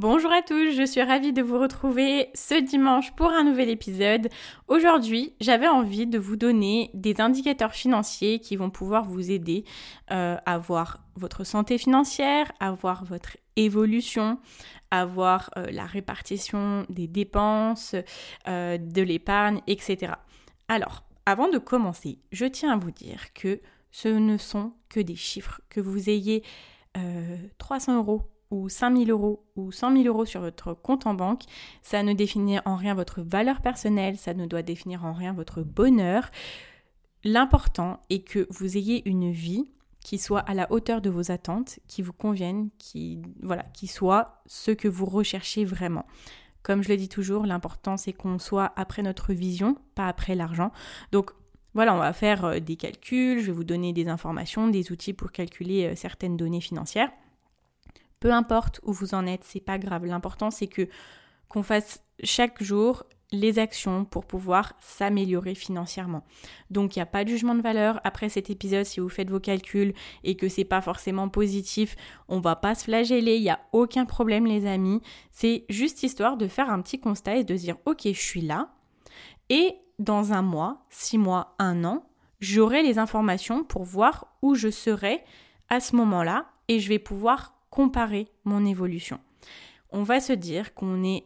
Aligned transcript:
Bonjour 0.00 0.30
à 0.30 0.42
tous, 0.42 0.76
je 0.76 0.86
suis 0.86 1.02
ravie 1.02 1.32
de 1.32 1.42
vous 1.42 1.58
retrouver 1.58 2.28
ce 2.32 2.54
dimanche 2.54 3.10
pour 3.16 3.30
un 3.30 3.42
nouvel 3.42 3.68
épisode. 3.68 4.28
Aujourd'hui, 4.68 5.34
j'avais 5.40 5.66
envie 5.66 6.06
de 6.06 6.20
vous 6.20 6.36
donner 6.36 6.92
des 6.94 7.20
indicateurs 7.20 7.72
financiers 7.72 8.38
qui 8.38 8.54
vont 8.54 8.70
pouvoir 8.70 9.06
vous 9.06 9.32
aider 9.32 9.64
euh, 10.12 10.36
à 10.46 10.56
voir 10.56 11.00
votre 11.16 11.42
santé 11.42 11.78
financière, 11.78 12.52
à 12.60 12.70
voir 12.70 13.04
votre 13.06 13.38
évolution, 13.56 14.38
à 14.92 15.04
voir 15.04 15.50
euh, 15.56 15.66
la 15.72 15.84
répartition 15.84 16.86
des 16.88 17.08
dépenses, 17.08 17.96
euh, 18.46 18.78
de 18.78 19.02
l'épargne, 19.02 19.62
etc. 19.66 20.12
Alors, 20.68 21.02
avant 21.26 21.48
de 21.48 21.58
commencer, 21.58 22.20
je 22.30 22.44
tiens 22.46 22.72
à 22.72 22.76
vous 22.76 22.92
dire 22.92 23.32
que 23.34 23.60
ce 23.90 24.06
ne 24.06 24.36
sont 24.36 24.74
que 24.90 25.00
des 25.00 25.16
chiffres. 25.16 25.60
Que 25.68 25.80
vous 25.80 26.08
ayez 26.08 26.44
300 27.58 27.96
euros 27.96 28.30
ou 28.50 28.68
5000 28.68 29.10
euros 29.10 29.44
ou 29.56 29.72
100 29.72 29.92
000 30.02 30.04
euros 30.04 30.24
sur 30.24 30.40
votre 30.40 30.74
compte 30.74 31.06
en 31.06 31.14
banque, 31.14 31.42
ça 31.82 32.02
ne 32.02 32.12
définit 32.12 32.58
en 32.64 32.76
rien 32.76 32.94
votre 32.94 33.22
valeur 33.22 33.60
personnelle, 33.60 34.16
ça 34.16 34.34
ne 34.34 34.46
doit 34.46 34.62
définir 34.62 35.04
en 35.04 35.12
rien 35.12 35.32
votre 35.32 35.62
bonheur. 35.62 36.30
L'important 37.24 38.00
est 38.10 38.20
que 38.20 38.46
vous 38.50 38.76
ayez 38.76 39.08
une 39.08 39.30
vie 39.30 39.68
qui 40.00 40.18
soit 40.18 40.40
à 40.40 40.54
la 40.54 40.70
hauteur 40.72 41.02
de 41.02 41.10
vos 41.10 41.30
attentes, 41.30 41.80
qui 41.86 42.02
vous 42.02 42.12
convienne, 42.12 42.70
qui 42.78 43.20
voilà, 43.42 43.64
qui 43.74 43.86
soit 43.86 44.42
ce 44.46 44.70
que 44.70 44.88
vous 44.88 45.06
recherchez 45.06 45.64
vraiment. 45.64 46.06
Comme 46.62 46.82
je 46.82 46.88
le 46.88 46.96
dis 46.96 47.08
toujours, 47.08 47.44
l'important 47.44 47.96
c'est 47.96 48.12
qu'on 48.12 48.38
soit 48.38 48.72
après 48.76 49.02
notre 49.02 49.32
vision, 49.32 49.76
pas 49.94 50.06
après 50.06 50.34
l'argent. 50.34 50.72
Donc 51.12 51.32
voilà, 51.74 51.94
on 51.94 51.98
va 51.98 52.12
faire 52.12 52.44
euh, 52.44 52.58
des 52.60 52.76
calculs, 52.76 53.40
je 53.40 53.46
vais 53.46 53.52
vous 53.52 53.64
donner 53.64 53.92
des 53.92 54.08
informations, 54.08 54.68
des 54.68 54.90
outils 54.90 55.12
pour 55.12 55.30
calculer 55.30 55.86
euh, 55.86 55.94
certaines 55.94 56.36
données 56.36 56.60
financières. 56.60 57.10
Peu 58.20 58.32
importe 58.32 58.80
où 58.82 58.92
vous 58.92 59.14
en 59.14 59.26
êtes, 59.26 59.44
c'est 59.44 59.60
pas 59.60 59.78
grave. 59.78 60.06
L'important 60.06 60.50
c'est 60.50 60.66
que 60.66 60.88
qu'on 61.48 61.62
fasse 61.62 62.02
chaque 62.22 62.62
jour 62.62 63.04
les 63.30 63.58
actions 63.58 64.04
pour 64.04 64.24
pouvoir 64.24 64.72
s'améliorer 64.80 65.54
financièrement. 65.54 66.24
Donc 66.70 66.96
il 66.96 66.98
n'y 66.98 67.02
a 67.02 67.06
pas 67.06 67.24
de 67.24 67.28
jugement 67.28 67.54
de 67.54 67.60
valeur. 67.60 68.00
Après 68.04 68.28
cet 68.28 68.48
épisode, 68.48 68.86
si 68.86 69.00
vous 69.00 69.08
faites 69.08 69.30
vos 69.30 69.40
calculs 69.40 69.92
et 70.24 70.36
que 70.36 70.48
c'est 70.48 70.64
pas 70.64 70.80
forcément 70.80 71.28
positif, 71.28 71.96
on 72.28 72.40
va 72.40 72.56
pas 72.56 72.74
se 72.74 72.84
flageller, 72.84 73.36
il 73.36 73.42
n'y 73.42 73.50
a 73.50 73.60
aucun 73.72 74.06
problème 74.06 74.46
les 74.46 74.66
amis. 74.66 75.02
C'est 75.30 75.64
juste 75.68 76.02
histoire 76.02 76.36
de 76.36 76.48
faire 76.48 76.70
un 76.70 76.80
petit 76.80 77.00
constat 77.00 77.36
et 77.36 77.44
de 77.44 77.54
dire 77.54 77.76
ok 77.84 78.02
je 78.04 78.12
suis 78.12 78.42
là. 78.42 78.70
Et 79.50 79.76
dans 79.98 80.32
un 80.32 80.42
mois, 80.42 80.86
six 80.90 81.18
mois, 81.18 81.54
un 81.58 81.84
an, 81.84 82.06
j'aurai 82.40 82.82
les 82.82 82.98
informations 82.98 83.64
pour 83.64 83.84
voir 83.84 84.36
où 84.42 84.54
je 84.54 84.70
serai 84.70 85.22
à 85.68 85.80
ce 85.80 85.96
moment-là 85.96 86.46
et 86.68 86.80
je 86.80 86.88
vais 86.88 86.98
pouvoir 86.98 87.57
comparer 87.70 88.28
mon 88.44 88.64
évolution. 88.64 89.20
On 89.90 90.02
va 90.02 90.20
se 90.20 90.32
dire 90.32 90.74
qu'on 90.74 91.02
est 91.04 91.24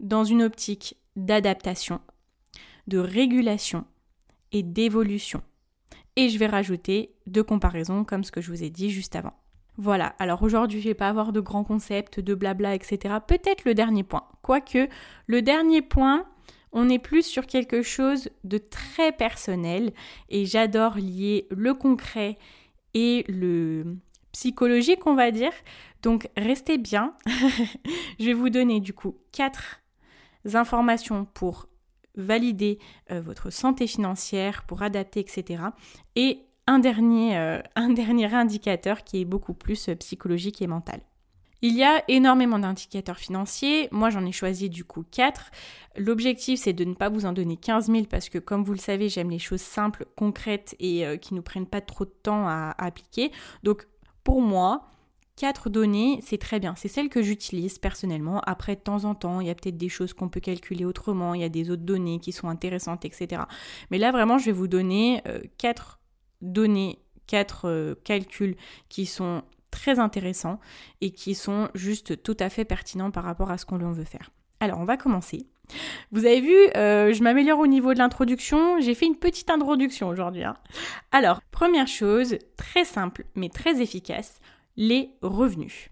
dans 0.00 0.24
une 0.24 0.42
optique 0.42 0.96
d'adaptation, 1.16 2.00
de 2.86 2.98
régulation 2.98 3.84
et 4.52 4.62
d'évolution. 4.62 5.42
Et 6.16 6.28
je 6.28 6.38
vais 6.38 6.46
rajouter 6.46 7.14
de 7.26 7.42
comparaison 7.42 8.04
comme 8.04 8.24
ce 8.24 8.32
que 8.32 8.40
je 8.40 8.50
vous 8.50 8.62
ai 8.62 8.70
dit 8.70 8.90
juste 8.90 9.16
avant. 9.16 9.32
Voilà, 9.76 10.14
alors 10.20 10.42
aujourd'hui 10.44 10.80
je 10.80 10.88
vais 10.88 10.94
pas 10.94 11.08
avoir 11.08 11.32
de 11.32 11.40
grands 11.40 11.64
concepts, 11.64 12.20
de 12.20 12.34
blabla, 12.34 12.74
etc. 12.74 13.16
Peut-être 13.26 13.64
le 13.64 13.74
dernier 13.74 14.04
point. 14.04 14.28
Quoique, 14.42 14.88
le 15.26 15.42
dernier 15.42 15.82
point, 15.82 16.26
on 16.70 16.88
est 16.88 17.00
plus 17.00 17.24
sur 17.26 17.46
quelque 17.46 17.82
chose 17.82 18.28
de 18.44 18.58
très 18.58 19.10
personnel 19.10 19.92
et 20.28 20.46
j'adore 20.46 20.96
lier 20.96 21.48
le 21.50 21.74
concret 21.74 22.36
et 22.94 23.24
le 23.28 23.96
psychologique, 24.34 25.06
on 25.06 25.14
va 25.14 25.30
dire. 25.30 25.52
Donc 26.02 26.28
restez 26.36 26.76
bien. 26.76 27.14
je 28.20 28.26
vais 28.26 28.34
vous 28.34 28.50
donner 28.50 28.80
du 28.80 28.92
coup 28.92 29.16
quatre 29.32 29.80
informations 30.52 31.24
pour 31.24 31.68
valider 32.16 32.78
euh, 33.10 33.20
votre 33.20 33.50
santé 33.50 33.86
financière, 33.86 34.64
pour 34.64 34.82
adapter, 34.82 35.20
etc. 35.20 35.62
Et 36.16 36.40
un 36.66 36.78
dernier, 36.78 37.38
euh, 37.38 37.60
un 37.76 37.90
dernier 37.90 38.32
indicateur 38.34 39.04
qui 39.04 39.20
est 39.20 39.24
beaucoup 39.24 39.54
plus 39.54 39.88
euh, 39.88 39.94
psychologique 39.94 40.62
et 40.62 40.66
mental. 40.66 41.00
Il 41.62 41.74
y 41.74 41.82
a 41.82 42.04
énormément 42.08 42.58
d'indicateurs 42.58 43.16
financiers. 43.16 43.88
Moi, 43.90 44.10
j'en 44.10 44.26
ai 44.26 44.32
choisi 44.32 44.68
du 44.68 44.84
coup 44.84 45.04
4. 45.10 45.50
L'objectif, 45.96 46.60
c'est 46.60 46.74
de 46.74 46.84
ne 46.84 46.92
pas 46.92 47.08
vous 47.08 47.24
en 47.24 47.32
donner 47.32 47.56
15 47.56 47.86
000 47.86 48.04
parce 48.04 48.28
que, 48.28 48.38
comme 48.38 48.64
vous 48.64 48.72
le 48.72 48.78
savez, 48.78 49.08
j'aime 49.08 49.30
les 49.30 49.38
choses 49.38 49.62
simples, 49.62 50.04
concrètes 50.14 50.76
et 50.78 51.06
qui 51.22 51.32
ne 51.32 51.40
prennent 51.40 51.66
pas 51.66 51.80
trop 51.80 52.04
de 52.04 52.12
temps 52.22 52.46
à, 52.46 52.74
à 52.76 52.84
appliquer. 52.84 53.32
Donc, 53.62 53.86
pour 54.24 54.40
moi, 54.40 54.90
Quatre 55.36 55.68
données, 55.68 56.20
c'est 56.22 56.38
très 56.38 56.60
bien. 56.60 56.74
C'est 56.76 56.86
celles 56.86 57.08
que 57.08 57.20
j'utilise 57.20 57.78
personnellement. 57.80 58.40
Après, 58.46 58.76
de 58.76 58.80
temps 58.80 59.04
en 59.04 59.16
temps, 59.16 59.40
il 59.40 59.48
y 59.48 59.50
a 59.50 59.54
peut-être 59.56 59.76
des 59.76 59.88
choses 59.88 60.12
qu'on 60.12 60.28
peut 60.28 60.38
calculer 60.38 60.84
autrement. 60.84 61.34
Il 61.34 61.40
y 61.40 61.44
a 61.44 61.48
des 61.48 61.70
autres 61.70 61.82
données 61.82 62.20
qui 62.20 62.30
sont 62.30 62.48
intéressantes, 62.48 63.04
etc. 63.04 63.42
Mais 63.90 63.98
là, 63.98 64.12
vraiment, 64.12 64.38
je 64.38 64.46
vais 64.46 64.52
vous 64.52 64.68
donner 64.68 65.22
euh, 65.26 65.40
quatre 65.58 65.98
données, 66.40 67.00
quatre 67.26 67.68
euh, 67.68 67.94
calculs 68.04 68.56
qui 68.88 69.06
sont 69.06 69.42
très 69.72 69.98
intéressants 69.98 70.60
et 71.00 71.10
qui 71.10 71.34
sont 71.34 71.68
juste 71.74 72.22
tout 72.22 72.36
à 72.38 72.48
fait 72.48 72.64
pertinents 72.64 73.10
par 73.10 73.24
rapport 73.24 73.50
à 73.50 73.58
ce 73.58 73.66
qu'on 73.66 73.78
veut 73.78 74.04
faire. 74.04 74.30
Alors, 74.60 74.78
on 74.78 74.84
va 74.84 74.96
commencer. 74.96 75.48
Vous 76.12 76.26
avez 76.26 76.40
vu, 76.40 76.56
euh, 76.76 77.12
je 77.12 77.22
m'améliore 77.22 77.58
au 77.58 77.66
niveau 77.66 77.94
de 77.94 77.98
l'introduction. 77.98 78.80
J'ai 78.80 78.94
fait 78.94 79.06
une 79.06 79.16
petite 79.16 79.50
introduction 79.50 80.08
aujourd'hui. 80.08 80.44
Hein. 80.44 80.56
Alors, 81.12 81.40
première 81.50 81.88
chose, 81.88 82.36
très 82.56 82.84
simple 82.84 83.24
mais 83.34 83.48
très 83.48 83.80
efficace 83.80 84.40
les 84.76 85.10
revenus. 85.22 85.90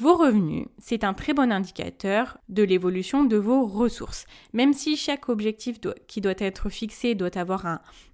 Vos 0.00 0.16
revenus, 0.16 0.66
c'est 0.78 1.04
un 1.04 1.14
très 1.14 1.34
bon 1.34 1.52
indicateur 1.52 2.38
de 2.48 2.64
l'évolution 2.64 3.22
de 3.22 3.36
vos 3.36 3.64
ressources. 3.64 4.26
Même 4.52 4.72
si 4.72 4.96
chaque 4.96 5.28
objectif 5.28 5.78
qui 6.08 6.20
doit 6.20 6.34
être 6.38 6.68
fixé 6.68 7.14
doit 7.14 7.38
avoir 7.38 7.64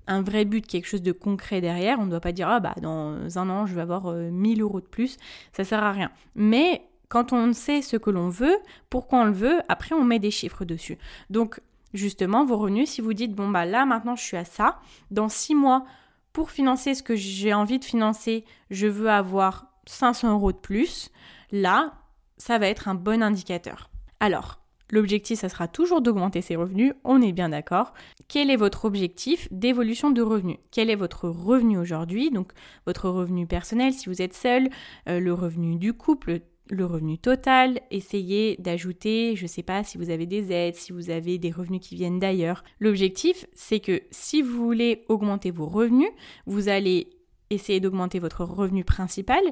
un, 0.07 0.23
vrai 0.23 0.45
but, 0.45 0.67
quelque 0.67 0.87
chose 0.87 1.01
de 1.01 1.13
concret 1.13 1.63
derrière, 1.63 1.99
on 1.99 2.05
ne 2.05 2.11
doit 2.11 2.21
pas 2.21 2.33
dire 2.33 2.49
ah 2.49 2.61
bah 2.61 2.75
dans 2.83 3.39
un 3.39 3.49
an 3.49 3.65
je 3.65 3.75
vais 3.75 3.81
avoir 3.81 4.13
1000 4.13 4.61
euh, 4.61 4.65
euros 4.65 4.83
de 4.83 4.87
plus, 4.87 5.17
ça 5.53 5.65
sert 5.65 5.83
à 5.83 5.93
rien. 5.93 6.11
Mais 6.35 6.83
quand 7.11 7.35
on 7.35 7.53
sait 7.53 7.83
ce 7.83 7.99
que 7.99 8.09
l'on 8.09 8.31
veut, 8.31 8.57
pourquoi 8.89 9.19
on 9.21 9.25
le 9.25 9.33
veut, 9.33 9.61
après 9.69 9.95
on 9.95 10.05
met 10.05 10.19
des 10.19 10.31
chiffres 10.31 10.65
dessus. 10.65 10.97
Donc 11.29 11.61
justement, 11.93 12.47
vos 12.47 12.57
revenus, 12.57 12.89
si 12.89 13.03
vous 13.03 13.13
dites 13.13 13.35
bon 13.35 13.51
bah 13.51 13.67
là 13.67 13.85
maintenant 13.85 14.17
je 14.17 14.23
suis 14.23 14.39
à 14.39 14.47
ça, 14.47 14.81
dans 15.11 15.29
six 15.29 15.55
mois 15.55 15.85
pour 16.33 16.51
financer 16.51 16.95
ce 16.95 17.03
que 17.03 17.17
j'ai 17.17 17.53
envie 17.53 17.79
de 17.79 17.85
financer, 17.85 18.45
je 18.71 18.87
veux 18.87 19.11
avoir 19.11 19.67
500 19.87 20.33
euros 20.33 20.53
de 20.53 20.57
plus, 20.57 21.11
là, 21.51 21.95
ça 22.39 22.59
va 22.59 22.69
être 22.69 22.89
un 22.89 22.95
bon 22.95 23.23
indicateur. 23.23 23.91
Alors, 24.21 24.61
l'objectif, 24.91 25.41
ça 25.41 25.49
sera 25.49 25.67
toujours 25.67 26.01
d'augmenter 26.01 26.43
ses 26.43 26.57
revenus, 26.57 26.95
on 27.03 27.21
est 27.21 27.33
bien 27.33 27.49
d'accord. 27.49 27.93
Quel 28.29 28.51
est 28.51 28.57
votre 28.57 28.85
objectif 28.85 29.49
d'évolution 29.51 30.11
de 30.11 30.23
revenus? 30.23 30.59
Quel 30.71 30.91
est 30.91 30.97
votre 30.97 31.29
revenu 31.29 31.79
aujourd'hui? 31.79 32.31
Donc, 32.31 32.53
votre 32.87 33.09
revenu 33.09 33.47
personnel 33.47 33.93
si 33.93 34.09
vous 34.09 34.23
êtes 34.23 34.35
seul, 34.35 34.71
euh, 35.09 35.19
le 35.19 35.35
revenu 35.35 35.77
du 35.77 35.93
couple, 35.93 36.41
le 36.71 36.87
revenu 36.87 37.19
total, 37.19 37.81
essayez 37.91 38.57
d'ajouter, 38.59 39.37
je 39.37 39.43
ne 39.43 39.49
sais 39.49 39.63
pas 39.63 39.85
si 39.85 39.99
vous 39.99 40.11
avez 40.11 40.27
des 40.27 40.53
aides, 40.53 40.77
si 40.77 40.93
vous 40.93 41.11
avez 41.11 41.39
des 41.39 41.51
revenus 41.51 41.81
qui 41.81 41.95
viennent 41.95 42.19
d'ailleurs. 42.19 42.65
L'objectif, 42.79 43.47
c'est 43.53 43.81
que 43.81 44.03
si 44.11 44.43
vous 44.43 44.65
voulez 44.65 45.05
augmenter 45.09 45.51
vos 45.51 45.67
revenus, 45.67 46.11
vous 46.47 46.69
allez 46.69 47.09
essayez 47.51 47.81
d'augmenter 47.81 48.21
votre 48.21 48.45
revenu 48.45 48.85
principal 48.85 49.43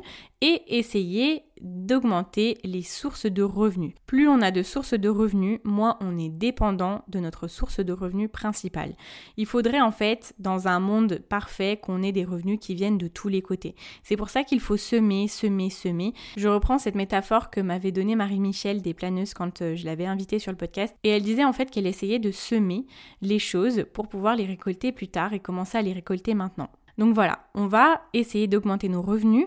et 0.40 0.62
essayez 0.68 1.42
d'augmenter 1.60 2.58
les 2.62 2.82
sources 2.82 3.26
de 3.26 3.42
revenus. 3.42 3.94
Plus 4.06 4.28
on 4.28 4.40
a 4.40 4.52
de 4.52 4.62
sources 4.62 4.94
de 4.94 5.08
revenus, 5.08 5.58
moins 5.64 5.96
on 6.00 6.16
est 6.16 6.28
dépendant 6.28 7.02
de 7.08 7.18
notre 7.18 7.48
source 7.48 7.80
de 7.80 7.92
revenus 7.92 8.30
principale. 8.30 8.94
Il 9.36 9.46
faudrait 9.46 9.80
en 9.80 9.90
fait, 9.90 10.34
dans 10.38 10.68
un 10.68 10.78
monde 10.78 11.18
parfait, 11.28 11.78
qu'on 11.82 12.02
ait 12.02 12.12
des 12.12 12.24
revenus 12.24 12.58
qui 12.60 12.76
viennent 12.76 12.98
de 12.98 13.08
tous 13.08 13.28
les 13.28 13.42
côtés. 13.42 13.74
C'est 14.04 14.16
pour 14.16 14.30
ça 14.30 14.44
qu'il 14.44 14.60
faut 14.60 14.76
semer, 14.76 15.26
semer, 15.26 15.70
semer. 15.70 16.14
Je 16.36 16.48
reprends 16.48 16.78
cette 16.78 16.94
métaphore 16.94 17.50
que 17.50 17.60
m'avait 17.60 17.92
donnée 17.92 18.14
Marie-Michel 18.14 18.80
des 18.80 18.94
planeuses 18.94 19.34
quand 19.34 19.62
euh, 19.62 19.74
je 19.74 19.84
l'avais 19.84 20.06
invitée 20.06 20.38
sur 20.38 20.52
le 20.52 20.58
podcast. 20.58 20.94
Et 21.02 21.08
elle 21.08 21.22
disait 21.22 21.44
en 21.44 21.52
fait 21.52 21.70
qu'elle 21.70 21.86
essayait 21.86 22.20
de 22.20 22.30
semer 22.30 22.86
les 23.20 23.40
choses 23.40 23.84
pour 23.92 24.08
pouvoir 24.08 24.36
les 24.36 24.46
récolter 24.46 24.92
plus 24.92 25.08
tard 25.08 25.32
et 25.32 25.40
commencer 25.40 25.76
à 25.76 25.82
les 25.82 25.92
récolter 25.92 26.34
maintenant. 26.34 26.70
Donc 26.98 27.14
voilà, 27.14 27.38
on 27.54 27.66
va 27.66 28.02
essayer 28.12 28.46
d'augmenter 28.48 28.88
nos 28.88 29.02
revenus 29.02 29.46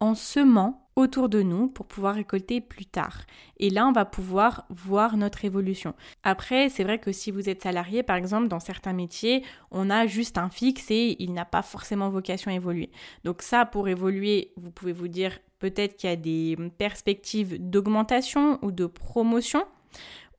en 0.00 0.14
semant 0.14 0.82
autour 0.96 1.28
de 1.28 1.42
nous 1.42 1.68
pour 1.68 1.86
pouvoir 1.86 2.14
récolter 2.14 2.60
plus 2.60 2.86
tard. 2.86 3.22
Et 3.58 3.70
là, 3.70 3.86
on 3.86 3.92
va 3.92 4.04
pouvoir 4.04 4.66
voir 4.68 5.16
notre 5.16 5.44
évolution. 5.44 5.94
Après, 6.22 6.68
c'est 6.68 6.84
vrai 6.84 6.98
que 6.98 7.12
si 7.12 7.30
vous 7.30 7.48
êtes 7.48 7.62
salarié, 7.62 8.02
par 8.02 8.16
exemple, 8.16 8.48
dans 8.48 8.60
certains 8.60 8.92
métiers, 8.92 9.42
on 9.70 9.90
a 9.90 10.06
juste 10.06 10.38
un 10.38 10.50
fixe 10.50 10.90
et 10.90 11.16
il 11.18 11.32
n'a 11.32 11.44
pas 11.44 11.62
forcément 11.62 12.10
vocation 12.10 12.50
à 12.50 12.54
évoluer. 12.54 12.90
Donc 13.24 13.42
ça, 13.42 13.64
pour 13.64 13.88
évoluer, 13.88 14.52
vous 14.56 14.70
pouvez 14.70 14.92
vous 14.92 15.08
dire 15.08 15.38
peut-être 15.60 15.96
qu'il 15.96 16.10
y 16.10 16.12
a 16.12 16.16
des 16.16 16.56
perspectives 16.76 17.56
d'augmentation 17.58 18.58
ou 18.62 18.70
de 18.70 18.86
promotion. 18.86 19.64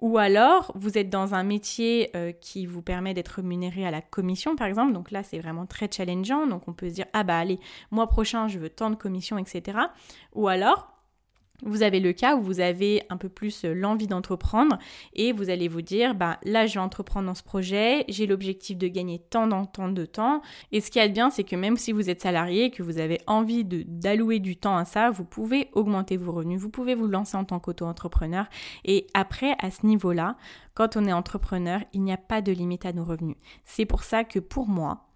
Ou 0.04 0.18
alors, 0.18 0.74
vous 0.76 0.98
êtes 0.98 1.10
dans 1.10 1.34
un 1.34 1.44
métier 1.44 2.10
euh, 2.14 2.34
qui 2.34 2.66
vous 2.66 2.82
permet 2.82 3.14
d'être 3.14 3.30
rémunéré 3.30 3.88
à 3.88 3.90
la 3.90 4.02
commission, 4.02 4.58
par 4.58 4.68
exemple. 4.68 4.92
Donc 4.92 5.12
là, 5.12 5.24
c'est 5.24 5.40
vraiment 5.40 5.66
très 5.66 5.90
challengeant. 5.90 6.46
Donc 6.46 6.68
on 6.68 6.74
peut 6.74 6.90
se 6.90 6.96
dire, 6.96 7.06
ah 7.14 7.24
bah 7.24 7.38
allez, 7.38 7.58
mois 7.90 8.08
prochain, 8.08 8.50
je 8.50 8.60
veux 8.60 8.70
tant 8.70 8.90
de 8.90 8.98
commissions, 8.98 9.38
etc. 9.38 9.78
Ou 10.34 10.50
alors, 10.50 10.93
vous 11.62 11.84
avez 11.84 12.00
le 12.00 12.14
cas 12.14 12.36
où 12.36 12.42
vous 12.42 12.60
avez 12.60 13.04
un 13.10 13.18
peu 13.18 13.30
plus 13.30 13.64
euh, 13.64 13.74
l'envie 13.74 14.08
d'entreprendre 14.08 14.78
et 15.14 15.32
vous 15.32 15.50
allez 15.50 15.68
vous 15.68 15.82
dire, 15.82 16.16
bah, 16.16 16.40
là 16.44 16.66
je 16.66 16.74
vais 16.74 16.80
entreprendre 16.80 17.28
dans 17.28 17.36
ce 17.36 17.44
projet, 17.44 18.06
j'ai 18.10 18.26
l'objectif 18.26 18.78
de 18.78 18.88
gagner 18.88 19.20
tant 19.20 19.48
dans 19.48 19.66
tant 19.66 19.90
de 19.90 20.06
temps. 20.06 20.42
Et 20.72 20.82
ce 20.82 20.90
qui 20.92 21.00
est 21.00 21.10
bien, 21.10 21.30
c'est 21.30 21.44
que 21.44 21.56
même 21.56 21.78
si 21.78 21.92
vous 21.92 22.10
êtes 22.10 22.22
salarié, 22.22 22.72
que 22.72 22.84
vous 22.84 22.98
avez 22.98 23.22
envie 23.28 23.64
d'allouer 23.64 24.40
du 24.40 24.58
temps 24.58 24.76
à 24.76 24.86
ça, 24.86 25.12
vous 25.12 25.26
pouvez 25.26 25.70
augmenter 25.74 26.18
vos 26.18 26.32
revenus, 26.32 26.60
vous 26.60 26.70
pouvez 26.70 26.96
vous 26.96 27.08
lancer 27.08 27.38
en 27.38 27.46
tant 27.46 27.60
qu'auto-entrepreneur. 27.60 28.46
Et 28.84 29.08
après, 29.14 29.56
à 29.60 29.72
ce 29.72 29.86
niveau-là, 29.86 30.36
quand 30.74 30.98
on 30.98 31.06
est 31.06 31.14
entrepreneur, 31.14 31.82
il 31.94 32.02
n'y 32.02 32.14
a 32.14 32.18
pas 32.18 32.42
de 32.42 32.52
limite 32.52 32.86
à 32.86 32.94
nos 32.94 33.06
revenus. 33.06 33.38
C'est 33.64 33.86
pour 33.86 34.04
ça 34.04 34.24
que 34.24 34.40
pour 34.40 34.68
moi, 34.68 35.08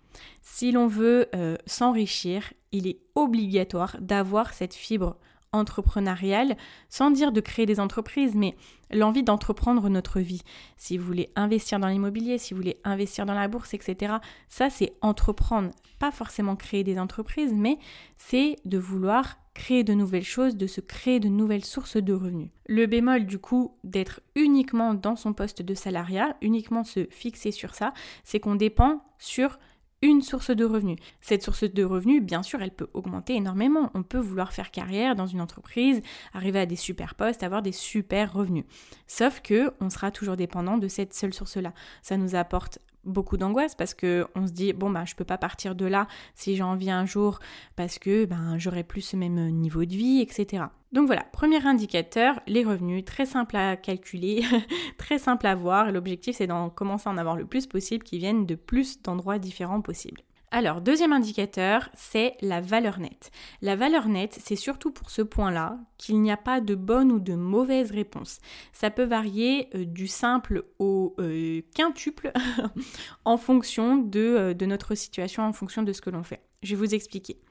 si 0.41 0.71
l'on 0.71 0.87
veut 0.87 1.27
euh, 1.35 1.57
s'enrichir, 1.65 2.53
il 2.71 2.87
est 2.87 2.99
obligatoire 3.15 3.97
d'avoir 3.99 4.53
cette 4.53 4.73
fibre 4.73 5.17
entrepreneuriale, 5.51 6.57
sans 6.89 7.11
dire 7.11 7.31
de 7.31 7.41
créer 7.41 7.65
des 7.65 7.79
entreprises, 7.79 8.35
mais 8.35 8.55
l'envie 8.91 9.23
d'entreprendre 9.23 9.89
notre 9.89 10.19
vie. 10.19 10.41
Si 10.77 10.97
vous 10.97 11.05
voulez 11.05 11.29
investir 11.35 11.79
dans 11.79 11.87
l'immobilier, 11.87 12.37
si 12.37 12.53
vous 12.53 12.59
voulez 12.61 12.79
investir 12.83 13.25
dans 13.25 13.33
la 13.33 13.47
bourse, 13.47 13.73
etc., 13.73 14.15
ça 14.49 14.69
c'est 14.69 14.93
entreprendre. 15.01 15.71
Pas 15.99 16.11
forcément 16.11 16.55
créer 16.55 16.83
des 16.83 16.99
entreprises, 16.99 17.53
mais 17.53 17.77
c'est 18.17 18.55
de 18.65 18.77
vouloir 18.77 19.37
créer 19.57 19.83
de 19.83 19.93
nouvelles 19.95 20.23
choses, 20.23 20.55
de 20.55 20.67
se 20.67 20.81
créer 20.81 21.19
de 21.19 21.29
nouvelles 21.29 21.65
sources 21.65 21.97
de 21.97 22.13
revenus. 22.13 22.49
Le 22.67 22.85
bémol 22.85 23.25
du 23.25 23.39
coup 23.39 23.75
d'être 23.83 24.21
uniquement 24.35 24.93
dans 24.93 25.15
son 25.15 25.33
poste 25.33 25.63
de 25.63 25.73
salariat, 25.73 26.37
uniquement 26.41 26.83
se 26.83 27.07
fixer 27.09 27.51
sur 27.51 27.73
ça, 27.73 27.93
c'est 28.23 28.39
qu'on 28.39 28.55
dépend 28.55 29.01
sur 29.17 29.57
une 30.01 30.21
source 30.21 30.51
de 30.51 30.65
revenus. 30.65 30.97
Cette 31.21 31.43
source 31.43 31.63
de 31.63 31.83
revenus, 31.83 32.21
bien 32.21 32.43
sûr, 32.43 32.61
elle 32.61 32.71
peut 32.71 32.89
augmenter 32.93 33.35
énormément. 33.35 33.91
On 33.93 34.03
peut 34.03 34.19
vouloir 34.19 34.53
faire 34.53 34.71
carrière 34.71 35.15
dans 35.15 35.27
une 35.27 35.41
entreprise, 35.41 36.01
arriver 36.33 36.59
à 36.59 36.65
des 36.65 36.75
super 36.75 37.15
postes, 37.15 37.43
avoir 37.43 37.61
des 37.61 37.71
super 37.71 38.33
revenus. 38.33 38.65
Sauf 39.07 39.41
que 39.41 39.71
on 39.79 39.89
sera 39.89 40.11
toujours 40.11 40.35
dépendant 40.35 40.77
de 40.77 40.87
cette 40.87 41.13
seule 41.13 41.33
source-là. 41.33 41.73
Ça 42.01 42.17
nous 42.17 42.35
apporte 42.35 42.79
beaucoup 43.07 43.37
d'angoisse 43.37 43.75
parce 43.75 43.93
que 43.93 44.27
on 44.35 44.45
se 44.45 44.51
dit 44.51 44.73
bon 44.73 44.89
bah 44.89 45.05
je 45.05 45.15
peux 45.15 45.23
pas 45.23 45.37
partir 45.37 45.75
de 45.75 45.85
là 45.85 46.07
si 46.35 46.55
j'ai 46.55 46.63
envie 46.63 46.91
un 46.91 47.05
jour 47.05 47.39
parce 47.75 47.97
que 47.97 48.25
ben 48.25 48.57
j'aurai 48.57 48.83
plus 48.83 49.01
ce 49.01 49.15
même 49.15 49.49
niveau 49.49 49.85
de 49.85 49.93
vie 49.93 50.21
etc. 50.21 50.65
Donc 50.93 51.07
voilà, 51.07 51.23
premier 51.33 51.65
indicateur, 51.65 52.39
les 52.47 52.63
revenus, 52.63 53.03
très 53.03 53.25
simple 53.25 53.57
à 53.57 53.75
calculer, 53.75 54.43
très 54.97 55.17
simple 55.17 55.47
à 55.47 55.55
voir. 55.55 55.91
L'objectif 55.91 56.37
c'est 56.37 56.47
d'en 56.47 56.69
commencer 56.69 57.09
à 57.09 57.11
en 57.11 57.17
avoir 57.17 57.35
le 57.35 57.45
plus 57.45 57.67
possible 57.67 58.03
qui 58.03 58.19
viennent 58.19 58.45
de 58.45 58.55
plus 58.55 59.01
d'endroits 59.01 59.39
différents 59.39 59.81
possibles. 59.81 60.21
Alors, 60.49 60.79
deuxième 60.79 61.11
indicateur, 61.11 61.89
c'est 61.93 62.37
la 62.39 62.61
valeur 62.61 62.99
nette. 62.99 63.31
La 63.61 63.75
valeur 63.75 64.07
nette, 64.07 64.39
c'est 64.41 64.55
surtout 64.55 64.91
pour 64.91 65.09
ce 65.09 65.21
point-là 65.21 65.77
qu'il 65.97 66.21
n'y 66.21 66.31
a 66.31 66.37
pas 66.37 66.61
de 66.61 66.73
bonne 66.73 67.11
ou 67.11 67.19
de 67.19 67.33
mauvaise 67.33 67.91
réponse. 67.91 68.39
Ça 68.71 68.89
peut 68.89 69.03
varier 69.03 69.67
euh, 69.75 69.83
du 69.83 70.07
simple 70.07 70.63
au 70.79 71.15
euh, 71.19 71.61
quintuple 71.75 72.31
en 73.25 73.37
fonction 73.37 74.09
euh, 74.15 74.53
de 74.53 74.65
notre 74.65 74.95
situation, 74.95 75.43
en 75.43 75.51
fonction 75.51 75.83
de 75.83 75.91
ce 75.91 75.99
que 75.99 76.09
l'on 76.09 76.23
fait. 76.23 76.41
Je 76.63 76.75
vais 76.75 76.79
vous 76.79 76.95
expliquer. 76.95 77.41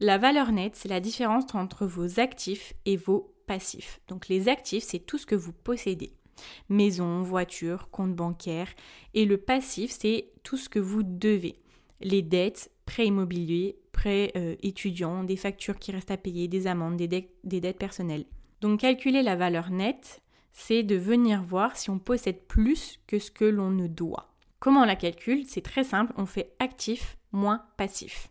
La 0.00 0.16
valeur 0.16 0.50
nette, 0.50 0.76
c'est 0.76 0.88
la 0.88 1.00
différence 1.00 1.54
entre 1.54 1.84
vos 1.84 2.20
actifs 2.20 2.72
et 2.86 2.96
vos 2.96 3.34
passifs. 3.46 4.00
Donc 4.08 4.28
les 4.28 4.48
actifs, 4.48 4.84
c'est 4.84 5.00
tout 5.00 5.18
ce 5.18 5.26
que 5.26 5.34
vous 5.34 5.52
possédez. 5.52 6.14
Maison, 6.70 7.20
voiture, 7.20 7.90
compte 7.90 8.14
bancaire. 8.14 8.68
Et 9.12 9.26
le 9.26 9.36
passif, 9.36 9.90
c'est 9.90 10.30
tout 10.42 10.56
ce 10.56 10.70
que 10.70 10.78
vous 10.78 11.02
devez 11.02 11.60
les 12.00 12.22
dettes, 12.22 12.70
prêts 12.84 13.06
immobiliers, 13.06 13.78
prêts 13.92 14.32
étudiants, 14.62 15.24
des 15.24 15.36
factures 15.36 15.78
qui 15.78 15.92
restent 15.92 16.10
à 16.10 16.16
payer, 16.16 16.48
des 16.48 16.66
amendes, 16.66 16.96
des, 16.96 17.30
des 17.44 17.60
dettes 17.60 17.78
personnelles. 17.78 18.26
Donc 18.60 18.80
calculer 18.80 19.22
la 19.22 19.36
valeur 19.36 19.70
nette, 19.70 20.22
c'est 20.52 20.82
de 20.82 20.96
venir 20.96 21.42
voir 21.42 21.76
si 21.76 21.90
on 21.90 21.98
possède 21.98 22.40
plus 22.46 22.98
que 23.06 23.18
ce 23.18 23.30
que 23.30 23.44
l'on 23.44 23.70
ne 23.70 23.86
doit. 23.86 24.34
Comment 24.58 24.82
on 24.82 24.86
la 24.86 24.96
calcule? 24.96 25.44
C'est 25.46 25.60
très 25.60 25.84
simple, 25.84 26.12
on 26.16 26.26
fait 26.26 26.54
actif 26.58 27.18
moins 27.32 27.62
passif. 27.76 28.30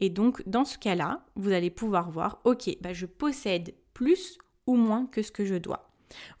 Et 0.00 0.10
donc 0.10 0.42
dans 0.46 0.64
ce 0.64 0.78
cas-là, 0.78 1.24
vous 1.36 1.52
allez 1.52 1.70
pouvoir 1.70 2.10
voir, 2.10 2.40
ok, 2.44 2.76
bah, 2.80 2.92
je 2.92 3.06
possède 3.06 3.74
plus 3.92 4.38
ou 4.66 4.76
moins 4.76 5.06
que 5.06 5.22
ce 5.22 5.30
que 5.30 5.44
je 5.44 5.54
dois. 5.54 5.85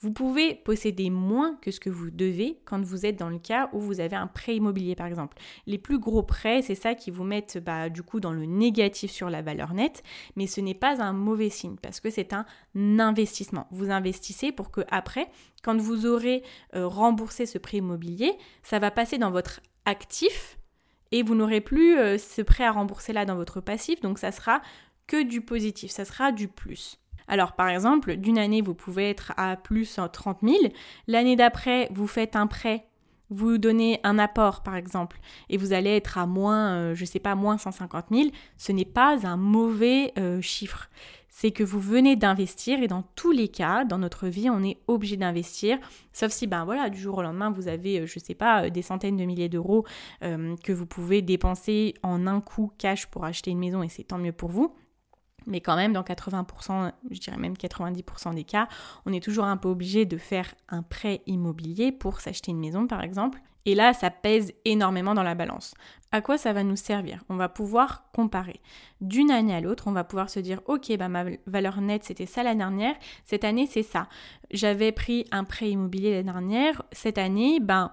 Vous 0.00 0.12
pouvez 0.12 0.54
posséder 0.54 1.10
moins 1.10 1.56
que 1.56 1.70
ce 1.70 1.80
que 1.80 1.90
vous 1.90 2.10
devez 2.10 2.60
quand 2.64 2.80
vous 2.84 3.06
êtes 3.06 3.18
dans 3.18 3.28
le 3.28 3.38
cas 3.38 3.68
où 3.72 3.80
vous 3.80 4.00
avez 4.00 4.16
un 4.16 4.26
prêt 4.26 4.56
immobilier 4.56 4.94
par 4.94 5.06
exemple. 5.06 5.36
Les 5.66 5.78
plus 5.78 5.98
gros 5.98 6.22
prêts, 6.22 6.62
c'est 6.62 6.74
ça 6.74 6.94
qui 6.94 7.10
vous 7.10 7.24
mettent 7.24 7.58
bah, 7.58 7.88
du 7.88 8.02
coup 8.02 8.20
dans 8.20 8.32
le 8.32 8.44
négatif 8.44 9.10
sur 9.10 9.30
la 9.30 9.42
valeur 9.42 9.74
nette, 9.74 10.02
mais 10.36 10.46
ce 10.46 10.60
n'est 10.60 10.74
pas 10.74 11.02
un 11.02 11.12
mauvais 11.12 11.50
signe 11.50 11.76
parce 11.80 12.00
que 12.00 12.10
c'est 12.10 12.32
un 12.32 12.46
investissement. 12.74 13.66
Vous 13.70 13.90
investissez 13.90 14.52
pour 14.52 14.70
que 14.70 14.82
après, 14.90 15.28
quand 15.62 15.76
vous 15.76 16.06
aurez 16.06 16.42
euh, 16.74 16.86
remboursé 16.86 17.46
ce 17.46 17.58
prêt 17.58 17.78
immobilier, 17.78 18.32
ça 18.62 18.78
va 18.78 18.90
passer 18.90 19.18
dans 19.18 19.30
votre 19.30 19.60
actif 19.84 20.58
et 21.12 21.22
vous 21.22 21.34
n'aurez 21.34 21.60
plus 21.60 21.98
euh, 21.98 22.18
ce 22.18 22.42
prêt 22.42 22.64
à 22.64 22.72
rembourser 22.72 23.12
là 23.12 23.24
dans 23.24 23.36
votre 23.36 23.60
passif, 23.60 24.00
donc 24.00 24.18
ça 24.18 24.32
sera 24.32 24.60
que 25.06 25.22
du 25.22 25.40
positif, 25.40 25.90
ça 25.90 26.04
sera 26.04 26.32
du 26.32 26.48
plus. 26.48 26.98
Alors 27.28 27.52
par 27.52 27.68
exemple, 27.68 28.16
d'une 28.16 28.38
année, 28.38 28.60
vous 28.60 28.74
pouvez 28.74 29.10
être 29.10 29.32
à 29.36 29.56
plus 29.56 29.98
30 30.12 30.38
000. 30.42 30.56
L'année 31.06 31.36
d'après, 31.36 31.88
vous 31.92 32.06
faites 32.06 32.36
un 32.36 32.46
prêt, 32.46 32.86
vous 33.30 33.58
donnez 33.58 34.00
un 34.04 34.18
apport 34.18 34.62
par 34.62 34.76
exemple, 34.76 35.18
et 35.48 35.56
vous 35.56 35.72
allez 35.72 35.96
être 35.96 36.18
à 36.18 36.26
moins, 36.26 36.74
euh, 36.74 36.94
je 36.94 37.04
sais 37.04 37.18
pas, 37.18 37.34
moins 37.34 37.58
150 37.58 38.06
000. 38.10 38.28
Ce 38.56 38.72
n'est 38.72 38.84
pas 38.84 39.26
un 39.26 39.36
mauvais 39.36 40.12
euh, 40.18 40.40
chiffre. 40.40 40.88
C'est 41.28 41.50
que 41.50 41.64
vous 41.64 41.80
venez 41.80 42.16
d'investir 42.16 42.82
et 42.82 42.86
dans 42.86 43.02
tous 43.14 43.30
les 43.30 43.48
cas, 43.48 43.84
dans 43.84 43.98
notre 43.98 44.26
vie, 44.26 44.48
on 44.48 44.64
est 44.64 44.78
obligé 44.86 45.18
d'investir. 45.18 45.76
Sauf 46.14 46.32
si, 46.32 46.46
ben 46.46 46.64
voilà, 46.64 46.88
du 46.88 46.98
jour 46.98 47.18
au 47.18 47.22
lendemain, 47.22 47.50
vous 47.50 47.68
avez, 47.68 48.00
euh, 48.00 48.06
je 48.06 48.18
sais 48.18 48.34
pas, 48.34 48.70
des 48.70 48.80
centaines 48.80 49.18
de 49.18 49.24
milliers 49.24 49.50
d'euros 49.50 49.84
que 50.20 50.72
vous 50.72 50.86
pouvez 50.86 51.20
dépenser 51.20 51.94
en 52.02 52.26
un 52.26 52.40
coup 52.40 52.72
cash 52.78 53.06
pour 53.06 53.24
acheter 53.24 53.50
une 53.50 53.58
maison 53.58 53.82
et 53.82 53.88
c'est 53.88 54.04
tant 54.04 54.18
mieux 54.18 54.32
pour 54.32 54.50
vous. 54.50 54.74
Mais 55.46 55.60
quand 55.60 55.76
même, 55.76 55.92
dans 55.92 56.02
80%, 56.02 56.92
je 57.10 57.20
dirais 57.20 57.36
même 57.36 57.54
90% 57.54 58.34
des 58.34 58.44
cas, 58.44 58.68
on 59.04 59.12
est 59.12 59.22
toujours 59.22 59.44
un 59.44 59.56
peu 59.56 59.68
obligé 59.68 60.04
de 60.04 60.16
faire 60.16 60.54
un 60.68 60.82
prêt 60.82 61.22
immobilier 61.26 61.92
pour 61.92 62.20
s'acheter 62.20 62.50
une 62.50 62.58
maison, 62.58 62.86
par 62.86 63.02
exemple. 63.02 63.40
Et 63.66 63.74
là, 63.74 63.92
ça 63.92 64.10
pèse 64.10 64.52
énormément 64.64 65.14
dans 65.14 65.24
la 65.24 65.34
balance. 65.34 65.74
À 66.12 66.20
quoi 66.20 66.38
ça 66.38 66.52
va 66.52 66.62
nous 66.62 66.76
servir? 66.76 67.24
On 67.28 67.34
va 67.34 67.48
pouvoir 67.48 68.04
comparer. 68.12 68.60
D'une 69.00 69.32
année 69.32 69.54
à 69.54 69.60
l'autre, 69.60 69.88
on 69.88 69.92
va 69.92 70.04
pouvoir 70.04 70.30
se 70.30 70.38
dire, 70.38 70.60
ok, 70.66 70.96
bah, 70.96 71.08
ma 71.08 71.24
valeur 71.46 71.80
nette, 71.80 72.04
c'était 72.04 72.26
ça 72.26 72.44
l'année 72.44 72.58
dernière, 72.58 72.94
cette 73.24 73.42
année, 73.42 73.66
c'est 73.66 73.82
ça. 73.82 74.08
J'avais 74.52 74.92
pris 74.92 75.26
un 75.32 75.42
prêt 75.42 75.70
immobilier 75.70 76.12
l'année 76.12 76.22
dernière, 76.30 76.82
cette 76.92 77.18
année, 77.18 77.58
ben, 77.60 77.90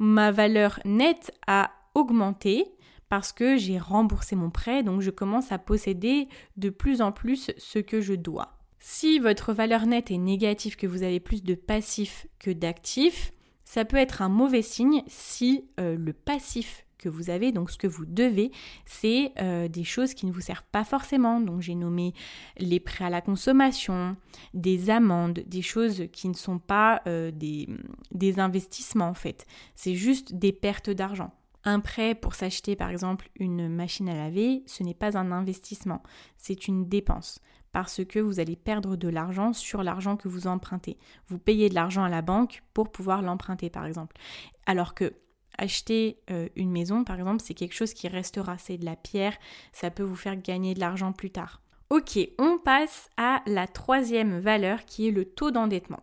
ma 0.00 0.32
valeur 0.32 0.80
nette 0.84 1.32
a 1.46 1.70
augmenté 1.94 2.73
parce 3.14 3.32
que 3.32 3.56
j'ai 3.56 3.78
remboursé 3.78 4.34
mon 4.34 4.50
prêt, 4.50 4.82
donc 4.82 5.00
je 5.00 5.12
commence 5.12 5.52
à 5.52 5.58
posséder 5.58 6.26
de 6.56 6.68
plus 6.68 7.00
en 7.00 7.12
plus 7.12 7.52
ce 7.58 7.78
que 7.78 8.00
je 8.00 8.12
dois. 8.12 8.58
Si 8.80 9.20
votre 9.20 9.52
valeur 9.52 9.86
nette 9.86 10.10
est 10.10 10.18
négative, 10.18 10.74
que 10.74 10.88
vous 10.88 11.04
avez 11.04 11.20
plus 11.20 11.44
de 11.44 11.54
passifs 11.54 12.26
que 12.40 12.50
d'actifs, 12.50 13.32
ça 13.64 13.84
peut 13.84 13.98
être 13.98 14.20
un 14.20 14.28
mauvais 14.28 14.62
signe 14.62 15.04
si 15.06 15.64
euh, 15.78 15.96
le 15.96 16.12
passif 16.12 16.86
que 16.98 17.08
vous 17.08 17.30
avez, 17.30 17.52
donc 17.52 17.70
ce 17.70 17.78
que 17.78 17.86
vous 17.86 18.04
devez, 18.04 18.50
c'est 18.84 19.30
euh, 19.40 19.68
des 19.68 19.84
choses 19.84 20.12
qui 20.12 20.26
ne 20.26 20.32
vous 20.32 20.40
servent 20.40 20.66
pas 20.72 20.82
forcément. 20.82 21.40
Donc 21.40 21.60
j'ai 21.60 21.76
nommé 21.76 22.14
les 22.58 22.80
prêts 22.80 23.04
à 23.04 23.10
la 23.10 23.20
consommation, 23.20 24.16
des 24.54 24.90
amendes, 24.90 25.44
des 25.46 25.62
choses 25.62 26.08
qui 26.12 26.28
ne 26.28 26.34
sont 26.34 26.58
pas 26.58 27.00
euh, 27.06 27.30
des, 27.30 27.68
des 28.10 28.40
investissements 28.40 29.08
en 29.08 29.14
fait. 29.14 29.46
C'est 29.76 29.94
juste 29.94 30.34
des 30.34 30.50
pertes 30.50 30.90
d'argent. 30.90 31.32
Un 31.64 31.80
prêt 31.80 32.14
pour 32.14 32.34
s'acheter 32.34 32.76
par 32.76 32.90
exemple 32.90 33.30
une 33.36 33.68
machine 33.68 34.08
à 34.08 34.14
laver, 34.14 34.62
ce 34.66 34.82
n'est 34.82 34.94
pas 34.94 35.16
un 35.16 35.32
investissement, 35.32 36.02
c'est 36.36 36.68
une 36.68 36.88
dépense 36.88 37.40
parce 37.72 38.04
que 38.04 38.20
vous 38.20 38.38
allez 38.38 38.54
perdre 38.54 38.94
de 38.96 39.08
l'argent 39.08 39.52
sur 39.52 39.82
l'argent 39.82 40.16
que 40.16 40.28
vous 40.28 40.46
empruntez. 40.46 40.96
Vous 41.26 41.38
payez 41.38 41.68
de 41.68 41.74
l'argent 41.74 42.04
à 42.04 42.08
la 42.08 42.22
banque 42.22 42.62
pour 42.72 42.92
pouvoir 42.92 43.20
l'emprunter 43.20 43.68
par 43.68 43.84
exemple. 43.84 44.16
Alors 44.64 44.94
que 44.94 45.12
acheter 45.58 46.18
euh, 46.30 46.48
une 46.54 46.70
maison 46.70 47.02
par 47.02 47.16
exemple, 47.16 47.42
c'est 47.42 47.54
quelque 47.54 47.74
chose 47.74 47.92
qui 47.92 48.08
restera, 48.08 48.58
c'est 48.58 48.78
de 48.78 48.84
la 48.84 48.96
pierre, 48.96 49.36
ça 49.72 49.90
peut 49.90 50.02
vous 50.02 50.16
faire 50.16 50.36
gagner 50.36 50.74
de 50.74 50.80
l'argent 50.80 51.12
plus 51.12 51.30
tard. 51.30 51.62
Ok, 51.90 52.18
on 52.38 52.58
passe 52.58 53.08
à 53.16 53.42
la 53.46 53.66
troisième 53.66 54.38
valeur 54.38 54.84
qui 54.84 55.08
est 55.08 55.12
le 55.12 55.24
taux 55.24 55.50
d'endettement. 55.50 56.02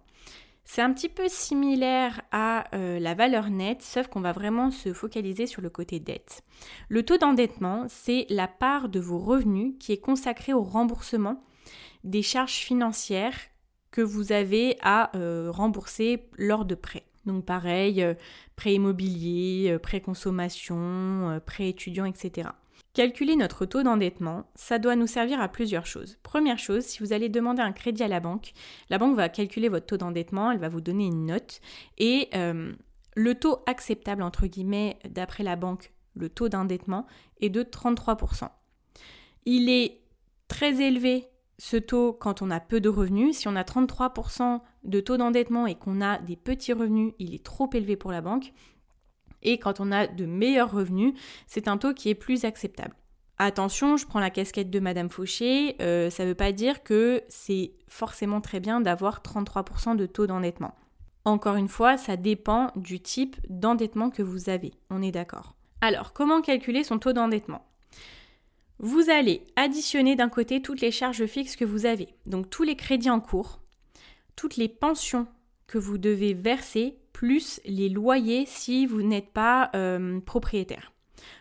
C'est 0.63 0.81
un 0.81 0.93
petit 0.93 1.09
peu 1.09 1.27
similaire 1.27 2.21
à 2.31 2.73
euh, 2.75 2.99
la 2.99 3.13
valeur 3.13 3.49
nette, 3.49 3.81
sauf 3.81 4.07
qu'on 4.07 4.21
va 4.21 4.31
vraiment 4.31 4.71
se 4.71 4.93
focaliser 4.93 5.45
sur 5.47 5.61
le 5.61 5.69
côté 5.69 5.99
dette. 5.99 6.43
Le 6.87 7.03
taux 7.03 7.17
d'endettement, 7.17 7.85
c'est 7.89 8.25
la 8.29 8.47
part 8.47 8.87
de 8.87 8.99
vos 8.99 9.19
revenus 9.19 9.73
qui 9.79 9.91
est 9.91 9.99
consacrée 9.99 10.53
au 10.53 10.63
remboursement 10.63 11.43
des 12.03 12.21
charges 12.21 12.53
financières 12.53 13.37
que 13.91 14.01
vous 14.01 14.31
avez 14.31 14.77
à 14.81 15.15
euh, 15.17 15.51
rembourser 15.51 16.29
lors 16.37 16.65
de 16.65 16.75
prêts. 16.75 17.05
Donc 17.25 17.45
pareil, 17.45 18.01
euh, 18.01 18.13
prêt 18.55 18.75
immobilier, 18.75 19.77
prêt 19.81 19.99
consommation, 19.99 21.41
prêt 21.45 21.69
étudiant, 21.69 22.05
etc. 22.05 22.49
Calculer 22.93 23.37
notre 23.37 23.65
taux 23.65 23.83
d'endettement, 23.83 24.49
ça 24.55 24.77
doit 24.77 24.97
nous 24.97 25.07
servir 25.07 25.39
à 25.39 25.47
plusieurs 25.47 25.85
choses. 25.85 26.17
Première 26.23 26.59
chose, 26.59 26.83
si 26.83 26.99
vous 26.99 27.13
allez 27.13 27.29
demander 27.29 27.61
un 27.61 27.71
crédit 27.71 28.03
à 28.03 28.09
la 28.09 28.19
banque, 28.19 28.51
la 28.89 28.97
banque 28.97 29.15
va 29.15 29.29
calculer 29.29 29.69
votre 29.69 29.85
taux 29.85 29.97
d'endettement, 29.97 30.51
elle 30.51 30.59
va 30.59 30.67
vous 30.67 30.81
donner 30.81 31.05
une 31.05 31.25
note 31.25 31.61
et 31.97 32.27
euh, 32.35 32.73
le 33.15 33.35
taux 33.35 33.59
acceptable, 33.65 34.23
entre 34.23 34.45
guillemets, 34.45 34.99
d'après 35.09 35.43
la 35.43 35.55
banque, 35.55 35.93
le 36.15 36.27
taux 36.29 36.49
d'endettement 36.49 37.07
est 37.39 37.49
de 37.49 37.63
33%. 37.63 38.49
Il 39.45 39.69
est 39.69 40.01
très 40.49 40.81
élevé 40.81 41.27
ce 41.57 41.77
taux 41.77 42.11
quand 42.11 42.41
on 42.41 42.51
a 42.51 42.59
peu 42.59 42.81
de 42.81 42.89
revenus. 42.89 43.37
Si 43.37 43.47
on 43.47 43.55
a 43.55 43.63
33% 43.63 44.59
de 44.83 44.99
taux 44.99 45.17
d'endettement 45.17 45.67
et 45.67 45.75
qu'on 45.75 46.01
a 46.01 46.17
des 46.17 46.35
petits 46.35 46.73
revenus, 46.73 47.13
il 47.19 47.33
est 47.33 47.43
trop 47.43 47.69
élevé 47.73 47.95
pour 47.95 48.11
la 48.11 48.21
banque. 48.21 48.51
Et 49.43 49.57
quand 49.57 49.79
on 49.79 49.91
a 49.91 50.07
de 50.07 50.25
meilleurs 50.25 50.71
revenus, 50.71 51.13
c'est 51.47 51.67
un 51.67 51.77
taux 51.77 51.93
qui 51.93 52.09
est 52.09 52.15
plus 52.15 52.45
acceptable. 52.45 52.95
Attention, 53.37 53.97
je 53.97 54.05
prends 54.05 54.19
la 54.19 54.29
casquette 54.29 54.69
de 54.69 54.79
Madame 54.79 55.09
Fauché, 55.09 55.75
euh, 55.81 56.11
ça 56.11 56.23
ne 56.23 56.29
veut 56.29 56.35
pas 56.35 56.51
dire 56.51 56.83
que 56.83 57.23
c'est 57.27 57.71
forcément 57.87 58.39
très 58.39 58.59
bien 58.59 58.81
d'avoir 58.81 59.21
33% 59.21 59.95
de 59.95 60.05
taux 60.05 60.27
d'endettement. 60.27 60.75
Encore 61.25 61.55
une 61.55 61.67
fois, 61.67 61.97
ça 61.97 62.17
dépend 62.17 62.71
du 62.75 62.99
type 62.99 63.37
d'endettement 63.49 64.11
que 64.11 64.21
vous 64.21 64.49
avez, 64.49 64.71
on 64.91 65.01
est 65.01 65.11
d'accord. 65.11 65.55
Alors, 65.81 66.13
comment 66.13 66.41
calculer 66.41 66.83
son 66.83 66.99
taux 66.99 67.13
d'endettement? 67.13 67.65
Vous 68.77 69.09
allez 69.09 69.45
additionner 69.55 70.15
d'un 70.15 70.29
côté 70.29 70.61
toutes 70.61 70.81
les 70.81 70.91
charges 70.91 71.25
fixes 71.25 71.55
que 71.55 71.65
vous 71.65 71.87
avez, 71.87 72.09
donc 72.27 72.49
tous 72.49 72.63
les 72.63 72.75
crédits 72.75 73.09
en 73.09 73.19
cours, 73.19 73.59
toutes 74.35 74.57
les 74.57 74.69
pensions 74.69 75.27
que 75.65 75.79
vous 75.79 75.97
devez 75.97 76.35
verser 76.35 76.97
plus 77.13 77.59
les 77.65 77.89
loyers 77.89 78.45
si 78.45 78.85
vous 78.85 79.01
n'êtes 79.01 79.31
pas 79.31 79.69
euh, 79.75 80.19
propriétaire. 80.21 80.91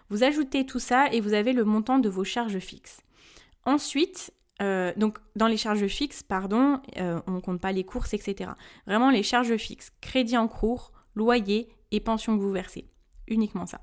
Vous 0.08 0.24
ajoutez 0.24 0.66
tout 0.66 0.78
ça 0.78 1.08
et 1.12 1.20
vous 1.20 1.32
avez 1.32 1.52
le 1.52 1.64
montant 1.64 1.98
de 1.98 2.08
vos 2.08 2.24
charges 2.24 2.58
fixes. 2.58 3.00
Ensuite, 3.64 4.32
euh, 4.60 4.92
donc 4.96 5.18
dans 5.36 5.46
les 5.46 5.56
charges 5.56 5.86
fixes, 5.86 6.22
pardon, 6.22 6.80
euh, 6.98 7.20
on 7.26 7.32
ne 7.32 7.40
compte 7.40 7.60
pas 7.60 7.72
les 7.72 7.84
courses, 7.84 8.12
etc. 8.12 8.50
Vraiment 8.86 9.10
les 9.10 9.22
charges 9.22 9.56
fixes, 9.56 9.92
crédit 10.00 10.36
en 10.36 10.48
cours, 10.48 10.92
loyer 11.14 11.68
et 11.90 12.00
pension 12.00 12.36
que 12.36 12.42
vous 12.42 12.52
versez. 12.52 12.86
Uniquement 13.28 13.66
ça. 13.66 13.80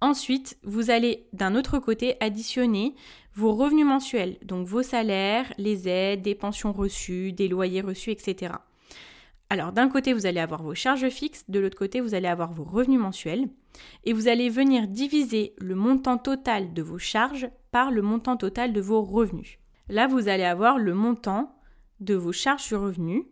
Ensuite, 0.00 0.56
vous 0.62 0.90
allez 0.90 1.26
d'un 1.32 1.56
autre 1.56 1.78
côté 1.78 2.16
additionner 2.20 2.94
vos 3.34 3.54
revenus 3.54 3.86
mensuels, 3.86 4.38
donc 4.42 4.66
vos 4.66 4.82
salaires, 4.82 5.52
les 5.58 5.88
aides, 5.88 6.22
des 6.22 6.34
pensions 6.34 6.72
reçues, 6.72 7.32
des 7.32 7.48
loyers 7.48 7.80
reçus, 7.80 8.10
etc. 8.10 8.54
Alors 9.50 9.72
d'un 9.72 9.88
côté, 9.88 10.12
vous 10.12 10.26
allez 10.26 10.40
avoir 10.40 10.62
vos 10.62 10.74
charges 10.74 11.08
fixes, 11.08 11.44
de 11.48 11.58
l'autre 11.58 11.78
côté, 11.78 12.00
vous 12.00 12.14
allez 12.14 12.28
avoir 12.28 12.52
vos 12.52 12.64
revenus 12.64 13.00
mensuels, 13.00 13.48
et 14.04 14.12
vous 14.12 14.28
allez 14.28 14.50
venir 14.50 14.86
diviser 14.86 15.54
le 15.58 15.74
montant 15.74 16.18
total 16.18 16.74
de 16.74 16.82
vos 16.82 16.98
charges 16.98 17.48
par 17.70 17.90
le 17.90 18.02
montant 18.02 18.36
total 18.36 18.74
de 18.74 18.80
vos 18.80 19.02
revenus. 19.02 19.58
Là, 19.88 20.06
vous 20.06 20.28
allez 20.28 20.44
avoir 20.44 20.78
le 20.78 20.92
montant 20.92 21.58
de 22.00 22.14
vos 22.14 22.32
charges 22.32 22.62
sur 22.62 22.82
revenus, 22.82 23.24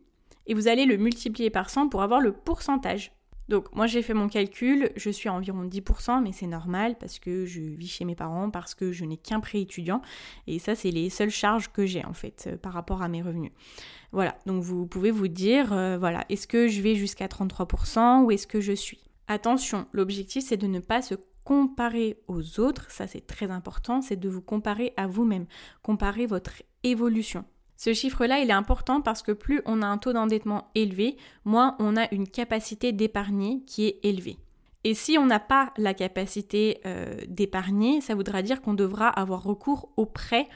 et 0.46 0.54
vous 0.54 0.68
allez 0.68 0.86
le 0.86 0.96
multiplier 0.96 1.50
par 1.50 1.68
100 1.68 1.88
pour 1.88 2.02
avoir 2.02 2.20
le 2.20 2.32
pourcentage 2.32 3.12
donc 3.48 3.74
moi 3.74 3.86
j'ai 3.86 4.02
fait 4.02 4.14
mon 4.14 4.28
calcul, 4.28 4.90
je 4.96 5.10
suis 5.10 5.28
à 5.28 5.32
environ 5.32 5.64
10%, 5.64 6.22
mais 6.22 6.32
c'est 6.32 6.46
normal 6.46 6.96
parce 6.98 7.18
que 7.18 7.46
je 7.46 7.60
vis 7.60 7.88
chez 7.88 8.04
mes 8.04 8.14
parents, 8.14 8.50
parce 8.50 8.74
que 8.74 8.92
je 8.92 9.04
n'ai 9.04 9.16
qu'un 9.16 9.40
prêt 9.40 9.60
étudiant, 9.60 10.02
et 10.46 10.58
ça 10.58 10.74
c'est 10.74 10.90
les 10.90 11.10
seules 11.10 11.30
charges 11.30 11.70
que 11.72 11.86
j'ai 11.86 12.04
en 12.04 12.12
fait 12.12 12.48
euh, 12.48 12.56
par 12.56 12.72
rapport 12.72 13.02
à 13.02 13.08
mes 13.08 13.22
revenus. 13.22 13.52
Voilà, 14.12 14.36
donc 14.46 14.62
vous 14.62 14.86
pouvez 14.86 15.10
vous 15.10 15.28
dire, 15.28 15.72
euh, 15.72 15.98
voilà, 15.98 16.24
est-ce 16.28 16.46
que 16.46 16.68
je 16.68 16.80
vais 16.80 16.94
jusqu'à 16.94 17.26
33% 17.26 18.22
ou 18.22 18.30
est-ce 18.30 18.46
que 18.46 18.60
je 18.60 18.72
suis? 18.72 19.00
Attention, 19.28 19.86
l'objectif 19.92 20.44
c'est 20.44 20.56
de 20.56 20.66
ne 20.66 20.80
pas 20.80 21.02
se 21.02 21.14
comparer 21.44 22.18
aux 22.26 22.58
autres, 22.58 22.90
ça 22.90 23.06
c'est 23.06 23.24
très 23.24 23.52
important, 23.52 24.02
c'est 24.02 24.16
de 24.16 24.28
vous 24.28 24.42
comparer 24.42 24.92
à 24.96 25.06
vous-même, 25.06 25.46
comparer 25.82 26.26
votre 26.26 26.62
évolution. 26.82 27.44
Ce 27.76 27.92
chiffre-là, 27.92 28.40
il 28.40 28.50
est 28.50 28.54
important 28.54 29.00
parce 29.00 29.22
que 29.22 29.32
plus 29.32 29.60
on 29.66 29.82
a 29.82 29.86
un 29.86 29.98
taux 29.98 30.12
d'endettement 30.12 30.70
élevé, 30.74 31.16
moins 31.44 31.76
on 31.78 31.96
a 31.96 32.12
une 32.12 32.28
capacité 32.28 32.92
d'épargner 32.92 33.62
qui 33.66 33.86
est 33.86 34.00
élevée. 34.02 34.38
Et 34.84 34.94
si 34.94 35.18
on 35.18 35.26
n'a 35.26 35.40
pas 35.40 35.72
la 35.76 35.94
capacité 35.94 36.80
euh, 36.86 37.16
d'épargner, 37.28 38.00
ça 38.00 38.14
voudra 38.14 38.42
dire 38.42 38.62
qu'on 38.62 38.74
devra 38.74 39.08
avoir 39.08 39.42
recours 39.42 39.90
au 39.96 40.06
prêt 40.06 40.48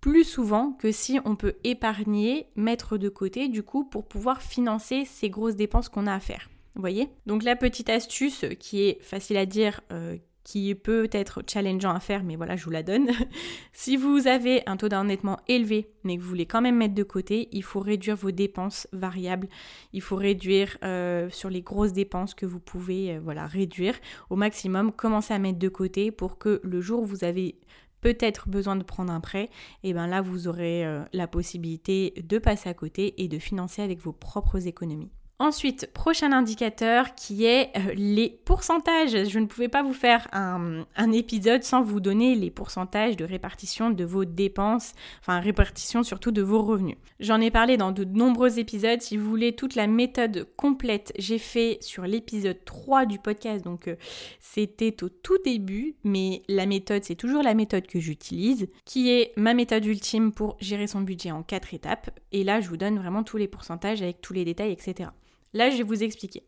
plus 0.00 0.24
souvent 0.24 0.72
que 0.72 0.90
si 0.90 1.20
on 1.24 1.36
peut 1.36 1.54
épargner, 1.62 2.48
mettre 2.56 2.98
de 2.98 3.08
côté 3.08 3.48
du 3.48 3.62
coup 3.62 3.84
pour 3.84 4.04
pouvoir 4.04 4.42
financer 4.42 5.04
ces 5.04 5.30
grosses 5.30 5.54
dépenses 5.54 5.88
qu'on 5.88 6.08
a 6.08 6.14
à 6.14 6.20
faire. 6.20 6.50
Vous 6.74 6.80
voyez? 6.80 7.08
Donc 7.26 7.44
la 7.44 7.54
petite 7.54 7.88
astuce 7.88 8.44
qui 8.58 8.82
est 8.82 9.00
facile 9.02 9.36
à 9.36 9.46
dire, 9.46 9.80
euh, 9.92 10.16
qui 10.44 10.74
peut 10.74 11.08
être 11.12 11.42
challengeant 11.48 11.94
à 11.94 12.00
faire, 12.00 12.24
mais 12.24 12.36
voilà, 12.36 12.56
je 12.56 12.64
vous 12.64 12.70
la 12.70 12.82
donne. 12.82 13.10
si 13.72 13.96
vous 13.96 14.26
avez 14.26 14.62
un 14.66 14.76
taux 14.76 14.88
d'endettement 14.88 15.38
élevé, 15.48 15.90
mais 16.04 16.16
que 16.16 16.22
vous 16.22 16.28
voulez 16.28 16.46
quand 16.46 16.60
même 16.60 16.76
mettre 16.76 16.94
de 16.94 17.02
côté, 17.02 17.48
il 17.52 17.62
faut 17.62 17.80
réduire 17.80 18.16
vos 18.16 18.30
dépenses 18.30 18.88
variables. 18.92 19.48
Il 19.92 20.02
faut 20.02 20.16
réduire 20.16 20.76
euh, 20.82 21.28
sur 21.30 21.50
les 21.50 21.62
grosses 21.62 21.92
dépenses 21.92 22.34
que 22.34 22.46
vous 22.46 22.60
pouvez 22.60 23.14
euh, 23.14 23.20
voilà, 23.22 23.46
réduire 23.46 23.94
au 24.30 24.36
maximum. 24.36 24.92
Commencez 24.92 25.32
à 25.34 25.38
mettre 25.38 25.58
de 25.58 25.68
côté 25.68 26.10
pour 26.10 26.38
que 26.38 26.60
le 26.64 26.80
jour 26.80 27.02
où 27.02 27.06
vous 27.06 27.24
avez 27.24 27.56
peut-être 28.00 28.48
besoin 28.48 28.76
de 28.76 28.82
prendre 28.82 29.12
un 29.12 29.20
prêt, 29.20 29.44
et 29.84 29.90
eh 29.90 29.92
bien 29.92 30.08
là, 30.08 30.20
vous 30.20 30.48
aurez 30.48 30.84
euh, 30.84 31.04
la 31.12 31.28
possibilité 31.28 32.12
de 32.28 32.38
passer 32.38 32.68
à 32.68 32.74
côté 32.74 33.22
et 33.22 33.28
de 33.28 33.38
financer 33.38 33.80
avec 33.80 34.00
vos 34.00 34.12
propres 34.12 34.66
économies. 34.66 35.12
Ensuite, 35.42 35.88
prochain 35.92 36.30
indicateur 36.30 37.16
qui 37.16 37.46
est 37.46 37.76
euh, 37.76 37.94
les 37.96 38.38
pourcentages. 38.44 39.28
Je 39.28 39.38
ne 39.40 39.46
pouvais 39.46 39.66
pas 39.66 39.82
vous 39.82 39.92
faire 39.92 40.28
un, 40.32 40.84
épisode 41.10 41.64
sans 41.64 41.82
vous 41.82 41.98
donner 41.98 42.36
les 42.36 42.52
pourcentages 42.52 43.16
de 43.16 43.24
répartition 43.24 43.90
de 43.90 44.04
vos 44.04 44.24
dépenses, 44.24 44.92
enfin 45.20 45.40
répartition 45.40 46.04
surtout 46.04 46.30
de 46.30 46.42
vos 46.42 46.62
revenus. 46.62 46.96
J'en 47.18 47.40
ai 47.40 47.50
parlé 47.50 47.76
dans 47.76 47.90
de 47.90 48.04
nombreux 48.04 48.60
épisodes. 48.60 49.02
Si 49.02 49.16
vous 49.16 49.28
voulez 49.28 49.52
toute 49.52 49.74
la 49.74 49.88
méthode 49.88 50.46
complète, 50.56 51.12
j'ai 51.18 51.38
fait 51.38 51.78
sur 51.80 52.04
l'épisode 52.04 52.64
3 52.64 53.06
du 53.06 53.18
podcast, 53.18 53.64
donc 53.64 53.88
euh, 53.88 53.96
c'était 54.38 55.02
au 55.02 55.08
tout 55.08 55.38
début, 55.44 55.96
mais 56.04 56.42
la 56.46 56.66
méthode, 56.66 57.02
c'est 57.02 57.16
toujours 57.16 57.42
la 57.42 57.54
méthode 57.54 57.88
que 57.88 57.98
j'utilise, 57.98 58.68
qui 58.84 59.10
est 59.10 59.32
ma 59.36 59.54
méthode 59.54 59.84
ultime 59.86 60.30
pour 60.30 60.56
gérer 60.60 60.86
son 60.86 61.00
budget 61.00 61.32
en 61.32 61.42
4 61.42 61.74
étapes. 61.74 62.16
Et 62.30 62.44
là, 62.44 62.60
je 62.60 62.68
vous 62.68 62.76
donne 62.76 62.96
vraiment 62.96 63.24
tous 63.24 63.38
les 63.38 63.48
pourcentages 63.48 64.02
avec 64.02 64.20
tous 64.20 64.34
les 64.34 64.44
détails, 64.44 64.70
etc. 64.70 65.08
Là, 65.54 65.70
je 65.70 65.76
vais 65.76 65.82
vous 65.82 66.02
expliquer. 66.02 66.42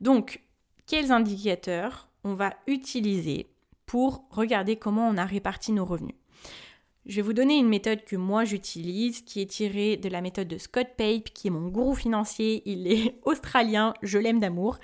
Donc, 0.00 0.42
quels 0.86 1.12
indicateurs 1.12 2.08
on 2.24 2.34
va 2.34 2.54
utiliser 2.66 3.46
pour 3.86 4.24
regarder 4.30 4.76
comment 4.76 5.08
on 5.08 5.16
a 5.16 5.24
réparti 5.24 5.72
nos 5.72 5.84
revenus? 5.84 6.16
Je 7.06 7.16
vais 7.16 7.22
vous 7.22 7.32
donner 7.32 7.56
une 7.56 7.68
méthode 7.68 8.04
que 8.04 8.16
moi 8.16 8.44
j'utilise, 8.44 9.22
qui 9.22 9.40
est 9.40 9.46
tirée 9.46 9.96
de 9.96 10.10
la 10.10 10.20
méthode 10.20 10.48
de 10.48 10.58
Scott 10.58 10.88
Pape, 10.96 11.30
qui 11.32 11.48
est 11.48 11.50
mon 11.50 11.68
gourou 11.68 11.94
financier. 11.94 12.62
Il 12.66 12.86
est 12.86 13.18
australien, 13.24 13.94
je 14.02 14.18
l'aime 14.18 14.40
d'amour. 14.40 14.78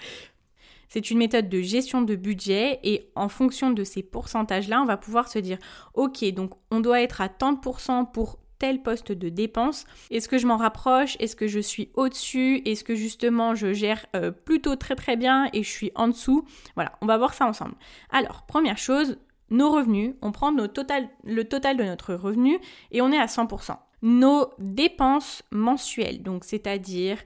C'est 0.89 1.11
une 1.11 1.19
méthode 1.19 1.49
de 1.49 1.61
gestion 1.61 2.03
de 2.03 2.15
budget 2.15 2.81
et 2.83 3.11
en 3.15 3.29
fonction 3.29 3.71
de 3.71 3.85
ces 3.85 4.03
pourcentages-là, 4.03 4.81
on 4.81 4.87
va 4.87 4.97
pouvoir 4.97 5.29
se 5.29 5.39
dire, 5.39 5.59
ok, 5.95 6.25
donc 6.33 6.53
on 6.71 6.81
doit 6.81 7.03
être 7.03 7.21
à 7.21 7.29
tant 7.29 7.53
de 7.53 7.59
pourcents 7.59 8.05
pour 8.05 8.39
tel 8.59 8.83
poste 8.83 9.13
de 9.13 9.29
dépense. 9.29 9.85
Est-ce 10.11 10.29
que 10.29 10.39
je 10.39 10.47
m'en 10.47 10.57
rapproche? 10.57 11.17
Est-ce 11.21 11.37
que 11.37 11.47
je 11.47 11.61
suis 11.61 11.91
au-dessus? 11.95 12.63
Est-ce 12.65 12.85
que 12.85 12.95
justement 12.95 13.55
je 13.55 13.73
gère 13.73 14.07
euh, 14.17 14.31
plutôt 14.31 14.77
très 14.77 14.95
très 14.95 15.17
bien 15.17 15.49
et 15.53 15.63
je 15.63 15.71
suis 15.71 15.93
en 15.95 16.09
dessous? 16.09 16.45
Voilà, 16.75 16.93
on 17.01 17.07
va 17.07 17.19
voir 17.19 17.35
ça 17.35 17.47
ensemble. 17.47 17.75
Alors, 18.11 18.43
première 18.47 18.79
chose, 18.79 19.19
nos 19.51 19.71
revenus, 19.71 20.15
on 20.23 20.33
prend 20.33 20.51
le 20.51 20.69
total 20.69 21.09
de 21.25 21.85
notre 21.85 22.15
revenu 22.15 22.59
et 22.91 23.03
on 23.03 23.13
est 23.13 23.19
à 23.19 23.27
100% 23.27 23.77
nos 24.05 24.51
dépenses 24.59 25.43
mensuelles, 25.51 26.23
donc 26.23 26.45
c'est-à-dire 26.45 27.17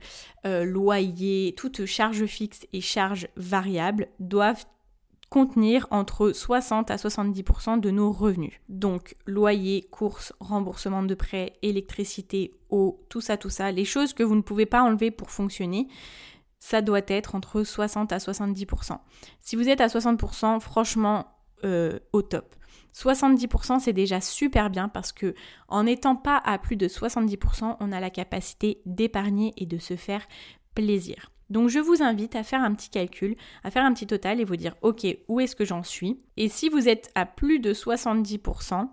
euh, 0.45 0.63
loyer, 0.63 1.53
toutes 1.57 1.85
charges 1.85 2.25
fixes 2.25 2.65
et 2.71 2.79
charges 2.79 3.27
variables, 3.35 4.07
doivent 4.21 4.65
contenir 5.29 5.87
entre 5.91 6.31
60 6.31 6.89
à 6.91 6.95
70% 6.95 7.79
de 7.79 7.91
nos 7.91 8.11
revenus. 8.11 8.53
Donc 8.67 9.15
loyer, 9.25 9.87
courses, 9.91 10.33
remboursement 10.39 11.03
de 11.03 11.13
prêts, 11.13 11.53
électricité, 11.61 12.51
eau, 12.69 13.05
tout 13.09 13.21
ça, 13.21 13.37
tout 13.37 13.49
ça, 13.49 13.71
les 13.71 13.85
choses 13.85 14.13
que 14.13 14.23
vous 14.23 14.35
ne 14.35 14.41
pouvez 14.41 14.65
pas 14.65 14.81
enlever 14.81 15.11
pour 15.11 15.29
fonctionner, 15.29 15.87
ça 16.59 16.81
doit 16.81 17.01
être 17.07 17.35
entre 17.35 17.63
60 17.63 18.11
à 18.11 18.17
70%. 18.17 18.97
Si 19.39 19.55
vous 19.55 19.69
êtes 19.69 19.81
à 19.81 19.87
60%, 19.87 20.59
franchement, 20.59 21.27
euh, 21.63 21.99
au 22.11 22.21
top. 22.21 22.55
70% 22.95 23.79
c'est 23.79 23.93
déjà 23.93 24.19
super 24.19 24.69
bien 24.69 24.89
parce 24.89 25.11
que 25.11 25.35
en 25.67 25.83
n'étant 25.83 26.15
pas 26.15 26.37
à 26.43 26.57
plus 26.57 26.75
de 26.75 26.87
70%, 26.87 27.77
on 27.79 27.91
a 27.91 27.99
la 27.99 28.09
capacité 28.09 28.81
d'épargner 28.85 29.53
et 29.57 29.65
de 29.65 29.77
se 29.77 29.95
faire 29.95 30.25
plaisir. 30.73 31.31
Donc 31.49 31.69
je 31.69 31.79
vous 31.79 32.03
invite 32.03 32.35
à 32.35 32.43
faire 32.43 32.63
un 32.63 32.73
petit 32.73 32.89
calcul, 32.89 33.35
à 33.63 33.71
faire 33.71 33.85
un 33.85 33.93
petit 33.93 34.07
total 34.07 34.39
et 34.39 34.45
vous 34.45 34.55
dire 34.55 34.75
OK, 34.81 35.05
où 35.27 35.39
est-ce 35.39 35.55
que 35.55 35.65
j'en 35.65 35.83
suis? 35.83 36.19
Et 36.37 36.49
si 36.49 36.69
vous 36.69 36.87
êtes 36.87 37.11
à 37.15 37.25
plus 37.25 37.59
de 37.59 37.73
70%, 37.73 38.87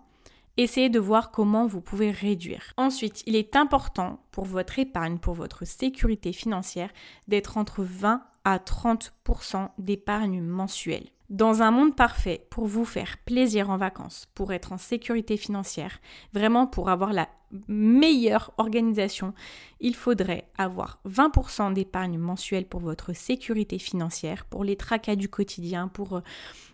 essayez 0.57 0.89
de 0.89 0.99
voir 0.99 1.31
comment 1.31 1.67
vous 1.67 1.81
pouvez 1.81 2.11
réduire. 2.11 2.73
Ensuite, 2.77 3.23
il 3.27 3.37
est 3.37 3.57
important 3.57 4.21
pour 4.31 4.45
votre 4.45 4.79
épargne, 4.79 5.19
pour 5.19 5.35
votre 5.35 5.67
sécurité 5.67 6.33
financière, 6.33 6.91
d'être 7.29 7.59
entre 7.59 7.83
20 7.83 8.23
à 8.45 8.59
30% 8.59 9.71
d'épargne 9.79 10.41
mensuelle. 10.41 11.09
Dans 11.29 11.61
un 11.61 11.73
monde 11.73 11.97
parfait, 11.97 12.47
pour 12.51 12.67
vous 12.67 12.85
faire 12.85 13.19
plaisir 13.19 13.69
en 13.69 13.77
vacances, 13.77 14.29
pour 14.35 14.53
être 14.53 14.73
en 14.73 14.79
sécurité 14.79 15.37
financière, 15.37 15.99
vraiment 16.33 16.69
pour 16.69 16.89
avoir 16.89 17.13
la 17.13 17.29
meilleure 17.69 18.53
organisation, 18.59 19.33
il 19.81 19.95
faudrait 19.95 20.49
avoir 20.59 21.01
20% 21.09 21.73
d'épargne 21.73 22.19
mensuelle 22.19 22.67
pour 22.67 22.81
votre 22.81 23.15
sécurité 23.15 23.79
financière, 23.79 24.45
pour 24.47 24.65
les 24.65 24.77
tracas 24.77 25.17
du 25.17 25.29
quotidien, 25.29 25.89
pour 25.89 26.17
euh, 26.17 26.21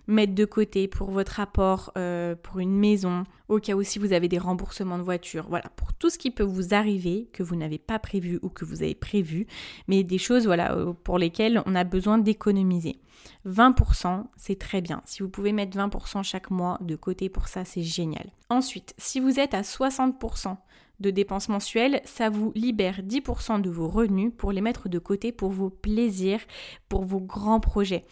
mettre 0.07 0.35
de 0.35 0.45
côté 0.45 0.89
pour 0.89 1.11
votre 1.11 1.41
apport 1.41 1.93
euh, 1.97 2.35
pour 2.35 2.61
une 2.61 2.77
maison, 2.77 3.25
au 3.49 3.59
cas 3.59 3.75
où 3.75 3.83
si 3.83 3.99
vous 3.99 4.13
avez 4.13 4.29
des 4.29 4.39
remboursements 4.39 4.99
de 4.99 5.03
voiture, 5.03 5.47
voilà, 5.49 5.69
pour 5.77 5.93
tout 5.93 6.11
ce 6.11 6.19
qui 6.19 6.31
peut 6.31 6.43
vous 6.43 6.75
arriver 6.75 7.29
que 7.33 7.43
vous 7.43 7.57
n'avez 7.57 7.79
pas 7.79 7.99
prévu 7.99 8.39
ou 8.43 8.49
que 8.49 8.65
vous 8.65 8.83
avez 8.83 8.95
prévu, 8.95 9.47
mais 9.89 10.03
des 10.03 10.19
choses 10.19 10.47
voilà 10.47 10.73
euh, 10.75 10.93
pour 10.93 11.19
lesquelles 11.19 11.63
on 11.67 11.75
a 11.75 11.85
besoin 11.85 12.19
d'économiser. 12.19 12.99
20%, 13.47 14.25
c'est 14.37 14.59
très 14.59 14.81
bien. 14.81 15.03
Si 15.05 15.23
vous 15.23 15.29
pouvez 15.29 15.53
mettre 15.53 15.77
20% 15.77 16.23
chaque 16.23 16.51
mois 16.51 16.79
de 16.81 16.97
côté 16.97 17.29
pour 17.29 17.49
ça, 17.49 17.65
c'est 17.65 17.83
génial. 17.83 18.31
Ensuite, 18.49 18.95
si 18.99 19.21
vous 19.21 19.39
êtes 19.39 19.55
à 19.55 19.63
60% 19.63 20.57
de 21.03 21.11
dépenses 21.11 21.49
mensuelles, 21.49 22.01
ça 22.05 22.31
vous 22.31 22.53
libère 22.55 23.01
10% 23.03 23.61
de 23.61 23.69
vos 23.69 23.89
revenus 23.89 24.33
pour 24.37 24.53
les 24.53 24.61
mettre 24.61 24.89
de 24.89 24.99
côté 24.99 25.33
pour 25.33 25.51
vos 25.51 25.69
plaisirs, 25.69 26.41
pour 26.89 27.05
vos 27.05 27.21
grands 27.21 27.61
projets. 27.61 28.05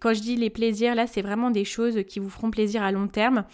Quand 0.00 0.12
je 0.12 0.20
dis 0.20 0.36
les 0.36 0.50
plaisirs, 0.50 0.94
là, 0.94 1.06
c'est 1.06 1.22
vraiment 1.22 1.50
des 1.50 1.64
choses 1.64 2.02
qui 2.06 2.18
vous 2.18 2.28
feront 2.28 2.50
plaisir 2.50 2.82
à 2.82 2.92
long 2.92 3.08
terme, 3.08 3.44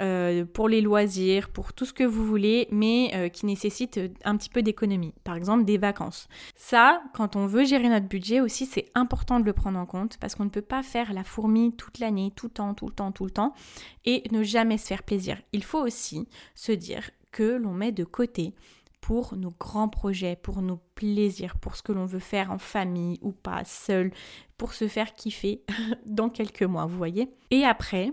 euh, 0.00 0.44
pour 0.44 0.68
les 0.68 0.80
loisirs, 0.80 1.50
pour 1.50 1.72
tout 1.72 1.84
ce 1.84 1.92
que 1.92 2.02
vous 2.02 2.26
voulez, 2.26 2.66
mais 2.72 3.12
euh, 3.14 3.28
qui 3.28 3.46
nécessitent 3.46 4.00
un 4.24 4.36
petit 4.36 4.48
peu 4.48 4.62
d'économie. 4.62 5.14
Par 5.22 5.36
exemple, 5.36 5.64
des 5.64 5.78
vacances. 5.78 6.28
Ça, 6.56 7.00
quand 7.14 7.36
on 7.36 7.46
veut 7.46 7.64
gérer 7.64 7.88
notre 7.88 8.08
budget 8.08 8.40
aussi, 8.40 8.66
c'est 8.66 8.86
important 8.96 9.38
de 9.38 9.44
le 9.44 9.52
prendre 9.52 9.78
en 9.78 9.86
compte 9.86 10.16
parce 10.18 10.34
qu'on 10.34 10.44
ne 10.44 10.50
peut 10.50 10.62
pas 10.62 10.82
faire 10.82 11.12
la 11.12 11.22
fourmi 11.22 11.72
toute 11.76 12.00
l'année, 12.00 12.32
tout 12.34 12.46
le 12.46 12.52
temps, 12.52 12.74
tout 12.74 12.86
le 12.86 12.94
temps, 12.94 13.12
tout 13.12 13.24
le 13.24 13.30
temps, 13.30 13.54
et 14.04 14.24
ne 14.32 14.42
jamais 14.42 14.78
se 14.78 14.86
faire 14.88 15.04
plaisir. 15.04 15.40
Il 15.52 15.62
faut 15.62 15.80
aussi 15.80 16.26
se 16.56 16.72
dire 16.72 17.10
que 17.34 17.56
l'on 17.56 17.74
met 17.74 17.90
de 17.90 18.04
côté 18.04 18.54
pour 19.00 19.36
nos 19.36 19.52
grands 19.58 19.88
projets, 19.88 20.36
pour 20.36 20.62
nos 20.62 20.78
plaisirs, 20.94 21.58
pour 21.58 21.74
ce 21.76 21.82
que 21.82 21.92
l'on 21.92 22.06
veut 22.06 22.20
faire 22.20 22.52
en 22.52 22.58
famille 22.58 23.18
ou 23.22 23.32
pas, 23.32 23.64
seul, 23.64 24.12
pour 24.56 24.72
se 24.72 24.86
faire 24.86 25.12
kiffer 25.14 25.62
dans 26.06 26.30
quelques 26.30 26.62
mois, 26.62 26.86
vous 26.86 26.96
voyez. 26.96 27.28
Et 27.50 27.64
après, 27.64 28.12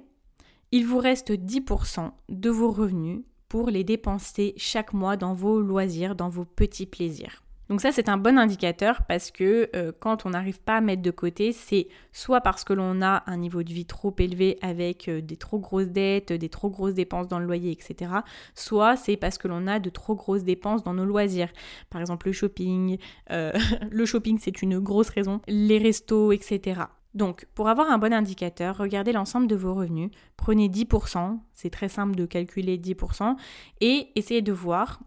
il 0.71 0.85
vous 0.87 0.97
reste 0.97 1.31
10% 1.31 2.11
de 2.29 2.49
vos 2.49 2.71
revenus 2.71 3.21
pour 3.47 3.69
les 3.69 3.83
dépenser 3.83 4.53
chaque 4.57 4.91
mois 4.91 5.17
dans 5.17 5.33
vos 5.33 5.61
loisirs, 5.61 6.15
dans 6.15 6.29
vos 6.29 6.45
petits 6.45 6.87
plaisirs. 6.87 7.43
Donc 7.71 7.79
ça, 7.79 7.93
c'est 7.93 8.09
un 8.09 8.17
bon 8.17 8.37
indicateur 8.37 9.03
parce 9.07 9.31
que 9.31 9.69
euh, 9.77 9.93
quand 9.97 10.25
on 10.25 10.31
n'arrive 10.31 10.59
pas 10.59 10.75
à 10.75 10.81
mettre 10.81 11.01
de 11.01 11.09
côté, 11.09 11.53
c'est 11.53 11.87
soit 12.11 12.41
parce 12.41 12.65
que 12.65 12.73
l'on 12.73 13.01
a 13.01 13.23
un 13.27 13.37
niveau 13.37 13.63
de 13.63 13.71
vie 13.71 13.85
trop 13.85 14.13
élevé 14.19 14.59
avec 14.61 15.07
euh, 15.07 15.21
des 15.21 15.37
trop 15.37 15.57
grosses 15.57 15.87
dettes, 15.87 16.33
des 16.33 16.49
trop 16.49 16.69
grosses 16.69 16.95
dépenses 16.95 17.29
dans 17.29 17.39
le 17.39 17.45
loyer, 17.45 17.71
etc. 17.71 18.11
Soit 18.55 18.97
c'est 18.97 19.15
parce 19.15 19.37
que 19.37 19.47
l'on 19.47 19.67
a 19.67 19.79
de 19.79 19.89
trop 19.89 20.15
grosses 20.15 20.43
dépenses 20.43 20.83
dans 20.83 20.93
nos 20.93 21.05
loisirs. 21.05 21.47
Par 21.89 22.01
exemple, 22.01 22.27
le 22.27 22.33
shopping. 22.33 22.97
Euh, 23.31 23.53
le 23.89 24.05
shopping, 24.05 24.37
c'est 24.37 24.61
une 24.61 24.77
grosse 24.79 25.07
raison. 25.07 25.39
Les 25.47 25.77
restos, 25.77 26.33
etc. 26.33 26.81
Donc, 27.13 27.45
pour 27.55 27.69
avoir 27.69 27.89
un 27.89 27.99
bon 27.99 28.11
indicateur, 28.11 28.79
regardez 28.79 29.13
l'ensemble 29.13 29.47
de 29.47 29.55
vos 29.55 29.75
revenus, 29.75 30.11
prenez 30.35 30.67
10%, 30.67 31.39
c'est 31.53 31.69
très 31.69 31.87
simple 31.87 32.15
de 32.15 32.25
calculer 32.25 32.77
10%, 32.77 33.37
et 33.79 34.09
essayez 34.15 34.41
de 34.41 34.51
voir 34.51 34.99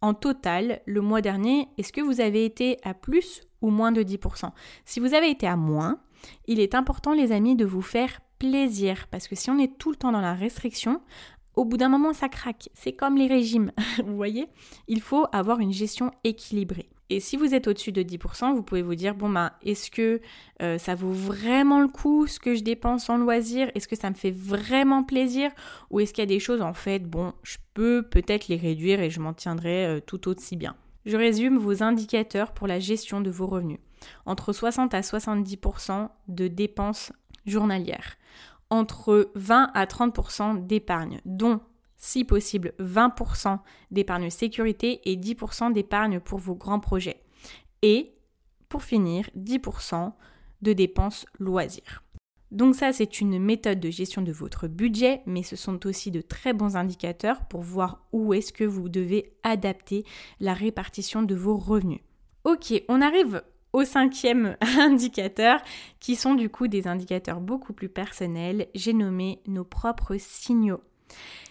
en 0.00 0.14
total, 0.14 0.80
le 0.86 1.00
mois 1.00 1.20
dernier, 1.20 1.68
est-ce 1.76 1.92
que 1.92 2.00
vous 2.00 2.20
avez 2.20 2.44
été 2.44 2.78
à 2.82 2.94
plus 2.94 3.42
ou 3.62 3.70
moins 3.70 3.92
de 3.92 4.02
10% 4.02 4.50
Si 4.84 5.00
vous 5.00 5.14
avez 5.14 5.30
été 5.30 5.46
à 5.46 5.56
moins, 5.56 6.00
il 6.46 6.60
est 6.60 6.74
important 6.74 7.12
les 7.12 7.32
amis 7.32 7.56
de 7.56 7.64
vous 7.64 7.82
faire 7.82 8.20
plaisir 8.38 9.08
parce 9.10 9.26
que 9.26 9.34
si 9.34 9.50
on 9.50 9.58
est 9.58 9.78
tout 9.78 9.90
le 9.90 9.96
temps 9.96 10.12
dans 10.12 10.20
la 10.20 10.34
restriction, 10.34 11.00
au 11.56 11.64
bout 11.64 11.76
d'un 11.76 11.88
moment 11.88 12.12
ça 12.12 12.28
craque. 12.28 12.68
C'est 12.74 12.92
comme 12.92 13.16
les 13.16 13.26
régimes, 13.26 13.72
vous 14.04 14.14
voyez? 14.14 14.48
Il 14.86 15.00
faut 15.00 15.26
avoir 15.32 15.58
une 15.58 15.72
gestion 15.72 16.12
équilibrée. 16.22 16.88
Et 17.10 17.20
si 17.20 17.36
vous 17.36 17.54
êtes 17.54 17.66
au-dessus 17.66 17.92
de 17.92 18.02
10%, 18.02 18.54
vous 18.54 18.62
pouvez 18.62 18.82
vous 18.82 18.94
dire, 18.94 19.14
bon 19.14 19.30
ben, 19.30 19.50
est-ce 19.62 19.90
que 19.90 20.20
euh, 20.60 20.76
ça 20.76 20.94
vaut 20.94 21.12
vraiment 21.12 21.80
le 21.80 21.88
coup 21.88 22.26
ce 22.26 22.38
que 22.38 22.54
je 22.54 22.62
dépense 22.62 23.08
en 23.08 23.16
loisir 23.16 23.70
Est-ce 23.74 23.88
que 23.88 23.96
ça 23.96 24.10
me 24.10 24.14
fait 24.14 24.30
vraiment 24.30 25.02
plaisir? 25.02 25.50
Ou 25.90 26.00
est-ce 26.00 26.12
qu'il 26.12 26.22
y 26.22 26.26
a 26.26 26.26
des 26.26 26.40
choses, 26.40 26.60
en 26.60 26.74
fait, 26.74 26.98
bon, 26.98 27.32
je 27.42 27.56
peux 27.72 28.02
peut-être 28.02 28.48
les 28.48 28.56
réduire 28.56 29.00
et 29.00 29.08
je 29.08 29.20
m'en 29.20 29.32
tiendrai 29.32 29.86
euh, 29.86 30.00
tout 30.00 30.28
aussi 30.28 30.56
bien? 30.56 30.76
Je 31.06 31.16
résume 31.16 31.56
vos 31.56 31.82
indicateurs 31.82 32.52
pour 32.52 32.66
la 32.66 32.78
gestion 32.78 33.22
de 33.22 33.30
vos 33.30 33.46
revenus. 33.46 33.78
Entre 34.26 34.52
60 34.52 34.92
à 34.92 35.00
70% 35.00 36.10
de 36.28 36.48
dépenses 36.48 37.12
journalières. 37.46 38.16
Entre 38.68 39.30
20 39.34 39.70
à 39.72 39.86
30% 39.86 40.66
d'épargne, 40.66 41.20
dont 41.24 41.60
si 41.98 42.24
possible 42.24 42.72
20% 42.80 43.58
d'épargne 43.90 44.30
sécurité 44.30 45.00
et 45.04 45.16
10% 45.16 45.72
d'épargne 45.72 46.20
pour 46.20 46.38
vos 46.38 46.54
grands 46.54 46.80
projets. 46.80 47.20
Et 47.82 48.14
pour 48.68 48.82
finir, 48.82 49.28
10% 49.36 50.12
de 50.62 50.72
dépenses 50.72 51.26
loisirs. 51.38 52.02
Donc 52.50 52.74
ça, 52.74 52.92
c'est 52.92 53.20
une 53.20 53.38
méthode 53.38 53.78
de 53.78 53.90
gestion 53.90 54.22
de 54.22 54.32
votre 54.32 54.68
budget, 54.68 55.20
mais 55.26 55.42
ce 55.42 55.54
sont 55.54 55.86
aussi 55.86 56.10
de 56.10 56.22
très 56.22 56.54
bons 56.54 56.76
indicateurs 56.76 57.44
pour 57.46 57.60
voir 57.60 58.06
où 58.12 58.32
est-ce 58.32 58.54
que 58.54 58.64
vous 58.64 58.88
devez 58.88 59.34
adapter 59.42 60.04
la 60.40 60.54
répartition 60.54 61.22
de 61.22 61.34
vos 61.34 61.56
revenus. 61.56 62.00
Ok, 62.44 62.72
on 62.88 63.02
arrive 63.02 63.42
au 63.74 63.84
cinquième 63.84 64.56
indicateur, 64.78 65.60
qui 66.00 66.16
sont 66.16 66.34
du 66.34 66.48
coup 66.48 66.68
des 66.68 66.88
indicateurs 66.88 67.40
beaucoup 67.40 67.74
plus 67.74 67.90
personnels. 67.90 68.68
J'ai 68.74 68.94
nommé 68.94 69.40
nos 69.46 69.64
propres 69.64 70.16
signaux 70.16 70.80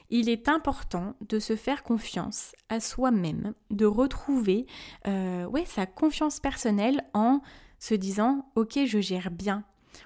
il 0.10 0.30
est 0.30 0.48
important 0.48 1.16
de 1.28 1.40
se 1.40 1.56
faire 1.56 1.84
confiance 1.84 2.54
à 2.70 2.80
soi-même, 2.80 3.54
de 3.70 3.86
retrouver 3.86 4.66
euh, 5.08 5.48
sa 5.66 5.86
confiance 5.86 6.40
personnelle 6.40 7.04
en 7.14 7.42
se 7.80 7.94
disant 7.94 8.50
ok 8.56 8.80
je 8.86 9.00
gère 9.00 9.32
bien. 9.32 9.64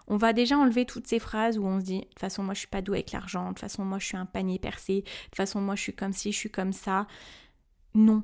On 0.08 0.18
va 0.18 0.34
déjà 0.34 0.58
enlever 0.58 0.86
toutes 0.86 1.08
ces 1.08 1.20
phrases 1.20 1.58
où 1.58 1.66
on 1.66 1.80
se 1.80 1.86
dit 1.86 2.00
de 2.00 2.06
toute 2.06 2.20
façon 2.20 2.44
moi 2.44 2.54
je 2.54 2.60
suis 2.60 2.68
pas 2.68 2.82
doué 2.82 3.00
avec 3.00 3.12
l'argent, 3.12 3.44
de 3.44 3.50
toute 3.50 3.60
façon 3.60 3.86
moi 3.86 4.00
je 4.00 4.08
suis 4.08 4.18
un 4.18 4.26
panier 4.26 4.60
percé, 4.60 5.02
de 5.02 5.08
toute 5.26 5.36
façon 5.36 5.62
moi 5.62 5.76
je 5.76 5.82
suis 5.82 5.96
comme 5.96 6.14
ci, 6.14 6.32
je 6.32 6.38
suis 6.38 6.52
comme 6.52 6.74
ça. 6.74 7.08
Non. 7.94 8.24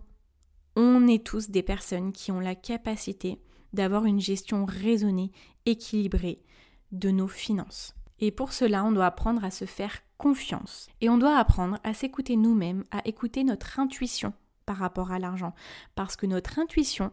On 0.75 1.07
est 1.07 1.25
tous 1.25 1.49
des 1.49 1.63
personnes 1.63 2.11
qui 2.11 2.31
ont 2.31 2.39
la 2.39 2.55
capacité 2.55 3.41
d'avoir 3.73 4.05
une 4.05 4.19
gestion 4.19 4.65
raisonnée, 4.65 5.31
équilibrée 5.65 6.43
de 6.91 7.11
nos 7.11 7.27
finances. 7.27 7.95
Et 8.19 8.31
pour 8.31 8.53
cela, 8.53 8.83
on 8.83 8.91
doit 8.91 9.05
apprendre 9.05 9.43
à 9.43 9.51
se 9.51 9.65
faire 9.65 10.01
confiance. 10.17 10.88
Et 11.01 11.10
on 11.10 11.17
doit 11.17 11.38
apprendre 11.38 11.77
à 11.84 11.93
s'écouter 11.93 12.36
nous-mêmes, 12.36 12.84
à 12.91 13.01
écouter 13.06 13.43
notre 13.43 13.80
intuition 13.80 14.34
par 14.65 14.77
rapport 14.77 15.12
à 15.12 15.19
l'argent. 15.19 15.53
Parce 15.95 16.15
que 16.15 16.25
notre 16.25 16.60
intuition, 16.60 17.12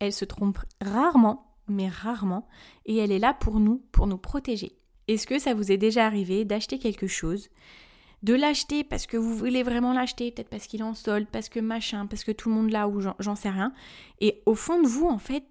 elle 0.00 0.12
se 0.12 0.24
trompe 0.24 0.58
rarement, 0.80 1.56
mais 1.68 1.88
rarement, 1.88 2.46
et 2.86 2.96
elle 2.96 3.12
est 3.12 3.18
là 3.18 3.34
pour 3.34 3.60
nous, 3.60 3.82
pour 3.92 4.06
nous 4.06 4.18
protéger. 4.18 4.76
Est-ce 5.08 5.26
que 5.26 5.38
ça 5.38 5.54
vous 5.54 5.70
est 5.70 5.76
déjà 5.76 6.06
arrivé 6.06 6.44
d'acheter 6.44 6.78
quelque 6.78 7.06
chose 7.06 7.48
de 8.24 8.32
l'acheter 8.32 8.84
parce 8.84 9.06
que 9.06 9.18
vous 9.18 9.36
voulez 9.36 9.62
vraiment 9.62 9.92
l'acheter, 9.92 10.30
peut-être 10.30 10.48
parce 10.48 10.66
qu'il 10.66 10.80
est 10.80 10.84
en 10.84 10.94
solde, 10.94 11.26
parce 11.30 11.50
que 11.50 11.60
machin, 11.60 12.06
parce 12.06 12.24
que 12.24 12.32
tout 12.32 12.48
le 12.48 12.54
monde 12.54 12.70
l'a 12.70 12.88
ou 12.88 13.02
j'en 13.18 13.36
sais 13.36 13.50
rien. 13.50 13.72
Et 14.20 14.42
au 14.46 14.54
fond 14.54 14.80
de 14.80 14.88
vous, 14.88 15.06
en 15.06 15.18
fait, 15.18 15.44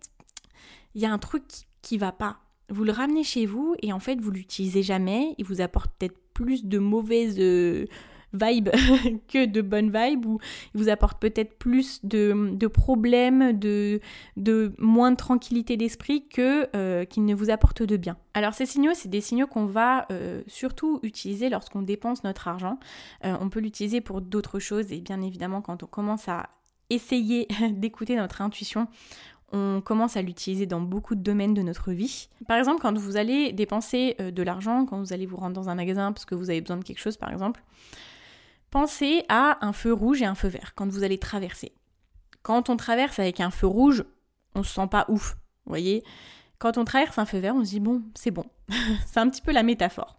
il 0.95 1.01
y 1.01 1.05
a 1.05 1.13
un 1.13 1.19
truc 1.19 1.43
qui 1.83 1.99
va 1.99 2.11
pas. 2.11 2.39
Vous 2.69 2.83
le 2.83 2.91
ramenez 2.91 3.23
chez 3.23 3.45
vous 3.45 3.75
et 3.83 3.93
en 3.93 3.99
fait, 3.99 4.19
vous 4.19 4.31
l'utilisez 4.31 4.81
jamais. 4.81 5.35
Il 5.37 5.45
vous 5.45 5.61
apporte 5.61 5.91
peut-être 5.99 6.17
plus 6.33 6.65
de 6.65 6.79
mauvaises 6.79 7.37
euh, 7.39 7.85
vibes 8.33 8.69
que 9.27 9.45
de 9.45 9.61
bonnes 9.61 9.91
vibes, 9.91 10.25
ou 10.25 10.39
il 10.73 10.81
vous 10.81 10.89
apporte 10.89 11.21
peut-être 11.21 11.57
plus 11.57 12.03
de, 12.03 12.67
problèmes, 12.67 13.57
de, 13.57 13.99
moins 14.79 15.11
de 15.11 15.17
tranquillité 15.17 15.77
d'esprit 15.77 16.27
que 16.27 16.67
euh, 16.75 17.05
qu'il 17.05 17.25
ne 17.25 17.35
vous 17.35 17.49
apporte 17.49 17.83
de 17.83 17.97
bien. 17.97 18.17
Alors 18.33 18.53
ces 18.53 18.65
signaux, 18.65 18.93
c'est 18.95 19.09
des 19.09 19.21
signaux 19.21 19.47
qu'on 19.47 19.65
va 19.65 20.07
euh, 20.11 20.41
surtout 20.47 20.99
utiliser 21.03 21.49
lorsqu'on 21.49 21.81
dépense 21.81 22.23
notre 22.23 22.47
argent. 22.47 22.79
on 23.23 23.49
peut 23.49 23.59
l'utiliser 23.59 24.01
pour 24.01 24.21
d'autres 24.21 24.59
choses 24.59 24.91
et 24.91 24.99
bien 24.99 25.21
évidemment 25.21 25.61
quand 25.61 25.83
on 25.83 25.87
commence 25.87 26.27
à 26.27 26.49
essayer 26.89 27.47
d'écouter 27.71 28.15
notre 28.15 28.41
intuition, 28.41 28.87
on 29.53 29.81
commence 29.81 30.17
à 30.17 30.21
l'utiliser 30.23 30.65
dans 30.65 30.81
beaucoup 30.81 31.13
de 31.13 31.21
domaines 31.21 31.53
de 31.53 31.61
notre 31.61 31.91
vie. 31.91 32.27
Par 32.47 32.57
exemple, 32.57 32.81
quand 32.81 32.97
vous 32.97 33.17
allez 33.17 33.53
dépenser 33.53 34.15
euh, 34.19 34.31
de 34.31 34.41
l'argent, 34.43 34.85
quand 34.85 34.97
vous 34.97 35.13
allez 35.13 35.27
vous 35.27 35.37
rendre 35.37 35.53
dans 35.53 35.69
un 35.69 35.75
magasin 35.75 36.11
parce 36.11 36.25
que 36.25 36.33
vous 36.33 36.49
avez 36.49 36.59
besoin 36.59 36.77
de 36.77 36.83
quelque 36.83 36.99
chose 36.99 37.17
par 37.17 37.31
exemple, 37.31 37.63
pensez 38.71 39.23
à 39.29 39.63
un 39.65 39.71
feu 39.71 39.93
rouge 39.93 40.23
et 40.23 40.25
un 40.25 40.35
feu 40.35 40.47
vert 40.47 40.73
quand 40.75 40.91
vous 40.91 41.03
allez 41.03 41.19
traverser. 41.19 41.71
Quand 42.41 42.69
on 42.69 42.75
traverse 42.75 43.19
avec 43.19 43.39
un 43.39 43.51
feu 43.51 43.67
rouge, 43.67 44.03
on 44.55 44.63
se 44.63 44.73
sent 44.73 44.87
pas 44.89 45.05
ouf, 45.07 45.37
voyez 45.65 46.03
Quand 46.57 46.79
on 46.79 46.83
traverse 46.83 47.19
un 47.19 47.25
feu 47.25 47.37
vert, 47.37 47.55
on 47.55 47.63
se 47.63 47.69
dit 47.69 47.79
bon, 47.79 48.01
c'est 48.15 48.31
bon. 48.31 48.45
c'est 49.05 49.19
un 49.19 49.29
petit 49.29 49.41
peu 49.41 49.51
la 49.51 49.63
métaphore. 49.63 50.17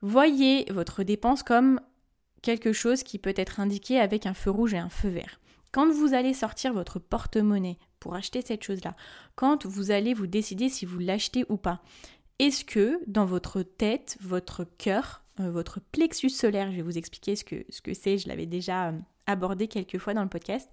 Voyez 0.00 0.64
votre 0.70 1.02
dépense 1.02 1.42
comme 1.42 1.80
quelque 2.40 2.72
chose 2.72 3.02
qui 3.02 3.18
peut 3.18 3.34
être 3.36 3.58
indiqué 3.58 3.98
avec 3.98 4.26
un 4.26 4.34
feu 4.34 4.50
rouge 4.50 4.74
et 4.74 4.78
un 4.78 4.90
feu 4.90 5.08
vert. 5.08 5.37
Quand 5.72 5.90
vous 5.90 6.14
allez 6.14 6.34
sortir 6.34 6.72
votre 6.72 6.98
porte-monnaie 6.98 7.78
pour 8.00 8.14
acheter 8.14 8.40
cette 8.42 8.64
chose-là, 8.64 8.94
quand 9.34 9.66
vous 9.66 9.90
allez 9.90 10.14
vous 10.14 10.26
décider 10.26 10.68
si 10.68 10.86
vous 10.86 10.98
l'achetez 10.98 11.44
ou 11.48 11.56
pas, 11.56 11.82
est-ce 12.38 12.64
que 12.64 13.00
dans 13.06 13.26
votre 13.26 13.62
tête, 13.62 14.16
votre 14.20 14.64
cœur, 14.78 15.22
euh, 15.40 15.50
votre 15.50 15.80
plexus 15.80 16.30
solaire, 16.30 16.70
je 16.70 16.76
vais 16.76 16.82
vous 16.82 16.98
expliquer 16.98 17.36
ce 17.36 17.44
que 17.44 17.64
ce 17.68 17.82
que 17.82 17.94
c'est, 17.94 18.18
je 18.18 18.28
l'avais 18.28 18.46
déjà 18.46 18.88
euh, 18.88 18.98
abordé 19.26 19.68
quelques 19.68 19.98
fois 19.98 20.14
dans 20.14 20.22
le 20.22 20.28
podcast, 20.28 20.70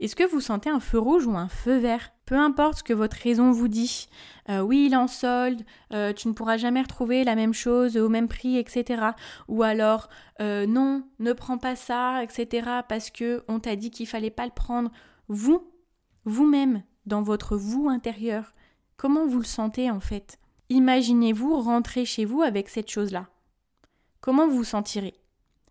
est-ce 0.00 0.16
que 0.16 0.24
vous 0.24 0.40
sentez 0.40 0.70
un 0.70 0.80
feu 0.80 0.98
rouge 0.98 1.26
ou 1.26 1.36
un 1.36 1.48
feu 1.48 1.76
vert? 1.76 2.10
Peu 2.24 2.34
importe 2.34 2.78
ce 2.78 2.82
que 2.82 2.94
votre 2.94 3.18
raison 3.18 3.50
vous 3.50 3.68
dit. 3.68 4.08
Euh, 4.48 4.60
oui, 4.60 4.86
il 4.86 4.96
en 4.96 5.06
solde, 5.06 5.62
euh, 5.92 6.14
tu 6.14 6.28
ne 6.28 6.32
pourras 6.32 6.56
jamais 6.56 6.80
retrouver 6.80 7.22
la 7.22 7.34
même 7.34 7.52
chose 7.52 7.98
au 7.98 8.08
même 8.08 8.26
prix, 8.26 8.56
etc. 8.56 9.10
Ou 9.48 9.62
alors, 9.62 10.08
euh, 10.40 10.64
non, 10.66 11.04
ne 11.18 11.34
prends 11.34 11.58
pas 11.58 11.76
ça, 11.76 12.24
etc. 12.24 12.66
Parce 12.88 13.10
que 13.10 13.44
on 13.46 13.60
t'a 13.60 13.76
dit 13.76 13.90
qu'il 13.90 14.06
fallait 14.06 14.30
pas 14.30 14.46
le 14.46 14.52
prendre. 14.52 14.90
Vous, 15.28 15.70
vous-même, 16.24 16.82
dans 17.04 17.20
votre 17.20 17.56
vous 17.56 17.90
intérieur, 17.90 18.54
comment 18.96 19.26
vous 19.26 19.38
le 19.38 19.44
sentez 19.44 19.90
en 19.90 20.00
fait? 20.00 20.38
Imaginez-vous 20.70 21.60
rentrer 21.60 22.06
chez 22.06 22.24
vous 22.24 22.40
avec 22.40 22.70
cette 22.70 22.90
chose-là. 22.90 23.26
Comment 24.22 24.48
vous 24.48 24.58
vous 24.58 24.64
sentirez? 24.64 25.14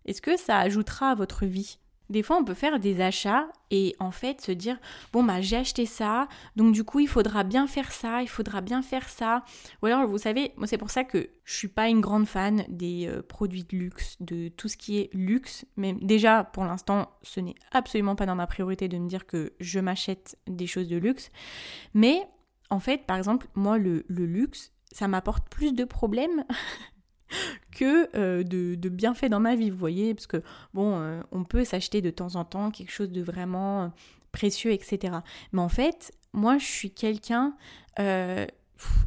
Est-ce 0.06 0.22
que 0.22 0.38
ça 0.38 0.60
ajoutera 0.60 1.12
à 1.12 1.16
votre 1.16 1.46
vie? 1.46 1.80
Des 2.10 2.24
fois, 2.24 2.38
on 2.38 2.44
peut 2.44 2.54
faire 2.54 2.80
des 2.80 3.02
achats 3.02 3.48
et 3.72 3.96
en 4.00 4.12
fait 4.12 4.42
se 4.42 4.52
dire 4.52 4.80
bon 5.14 5.24
bah 5.24 5.42
j'ai 5.42 5.58
acheté 5.58 5.86
ça, 5.86 6.28
donc 6.56 6.74
du 6.74 6.84
coup 6.84 7.00
il 7.00 7.08
faudra 7.08 7.44
bien 7.44 7.68
faire 7.68 7.92
ça, 7.92 8.22
il 8.24 8.28
faudra 8.28 8.62
bien 8.62 8.82
faire 8.82 9.08
ça. 9.08 9.44
Ou 9.82 9.86
alors 9.86 10.08
vous 10.08 10.18
savez, 10.18 10.54
moi 10.58 10.66
c'est 10.66 10.78
pour 10.78 10.90
ça 10.90 11.04
que 11.04 11.30
je 11.44 11.56
suis 11.56 11.68
pas 11.68 11.88
une 11.88 12.02
grande 12.02 12.26
fan 12.26 12.66
des 12.68 13.08
euh, 13.08 13.22
produits 13.22 13.64
de 13.64 13.78
luxe, 13.78 14.18
de 14.20 14.50
tout 14.50 14.68
ce 14.68 14.78
qui 14.78 15.00
est 15.00 15.10
luxe. 15.14 15.66
Mais 15.78 15.94
déjà 15.94 16.44
pour 16.44 16.66
l'instant, 16.66 17.12
ce 17.22 17.40
n'est 17.40 17.56
absolument 17.72 18.16
pas 18.16 18.26
dans 18.26 18.36
ma 18.36 18.48
priorité 18.48 18.88
de 18.88 18.98
me 18.98 19.08
dire 19.08 19.28
que 19.28 19.54
je 19.60 19.80
m'achète 19.80 20.38
des 20.48 20.68
choses 20.68 20.88
de 20.88 20.98
luxe. 20.98 21.30
Mais 21.94 22.28
en 22.72 22.80
fait, 22.80 23.06
par 23.06 23.18
exemple, 23.18 23.48
moi 23.54 23.78
le, 23.78 24.04
le 24.08 24.26
luxe, 24.26 24.72
ça 24.92 25.08
m'apporte 25.08 25.48
plus 25.50 25.74
de 25.74 25.84
problèmes 25.84 26.44
euh, 27.86 28.44
de, 28.44 28.76
de 28.76 28.90
bienfaits 28.90 29.30
dans 29.30 29.40
ma 29.40 29.56
vie, 29.56 29.70
vous 29.70 29.78
voyez, 29.78 30.14
parce 30.14 30.28
que 30.28 30.42
bon, 30.74 31.00
euh, 31.00 31.22
on 31.32 31.44
peut 31.44 31.64
s'acheter 31.64 32.02
de 32.02 32.10
temps 32.10 32.36
en 32.36 32.46
temps 32.46 32.72
quelque 32.72 32.92
chose 32.92 33.12
de 33.12 33.22
vraiment 33.22 33.84
euh, 33.84 33.88
précieux, 34.32 34.72
etc. 34.72 35.18
Mais 35.52 35.62
en 35.62 35.70
fait, 35.70 36.12
moi, 36.34 36.58
je 36.58 36.66
suis 36.66 36.92
quelqu'un, 36.92 37.56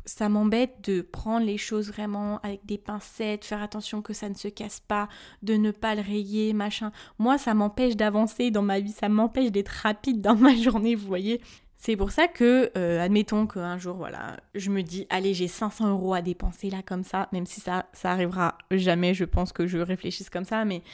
ça 0.04 0.28
m'embête 0.28 0.86
de 0.86 1.00
prendre 1.00 1.46
les 1.46 1.56
choses 1.56 1.88
vraiment 1.88 2.40
avec 2.42 2.66
des 2.66 2.76
pincettes, 2.78 3.44
faire 3.44 3.62
attention 3.62 4.02
que 4.02 4.12
ça 4.12 4.28
ne 4.28 4.34
se 4.34 4.48
casse 4.48 4.80
pas, 4.80 5.08
de 5.42 5.54
ne 5.54 5.70
pas 5.70 5.94
le 5.94 6.02
rayer, 6.02 6.52
machin. 6.52 6.92
Moi, 7.18 7.38
ça 7.38 7.54
m'empêche 7.54 7.96
d'avancer 7.96 8.50
dans 8.50 8.62
ma 8.62 8.80
vie, 8.80 8.92
ça 8.92 9.08
m'empêche 9.08 9.50
d'être 9.50 9.68
rapide 9.68 10.20
dans 10.20 10.36
ma 10.36 10.54
journée, 10.56 10.94
vous 10.94 11.06
voyez. 11.06 11.40
C'est 11.84 11.96
pour 11.96 12.12
ça 12.12 12.28
que, 12.28 12.70
euh, 12.78 13.00
admettons 13.00 13.48
qu'un 13.48 13.76
jour, 13.76 14.06
je 14.54 14.70
me 14.70 14.84
dis, 14.84 15.08
allez, 15.10 15.34
j'ai 15.34 15.48
500 15.48 15.90
euros 15.90 16.14
à 16.14 16.22
dépenser 16.22 16.70
là 16.70 16.80
comme 16.80 17.02
ça, 17.02 17.28
même 17.32 17.44
si 17.44 17.60
ça, 17.60 17.86
ça 17.92 18.12
arrivera 18.12 18.56
jamais, 18.70 19.14
je 19.14 19.24
pense 19.24 19.52
que 19.52 19.66
je 19.66 19.78
réfléchisse 19.78 20.30
comme 20.30 20.44
ça, 20.44 20.64
mais 20.64 20.84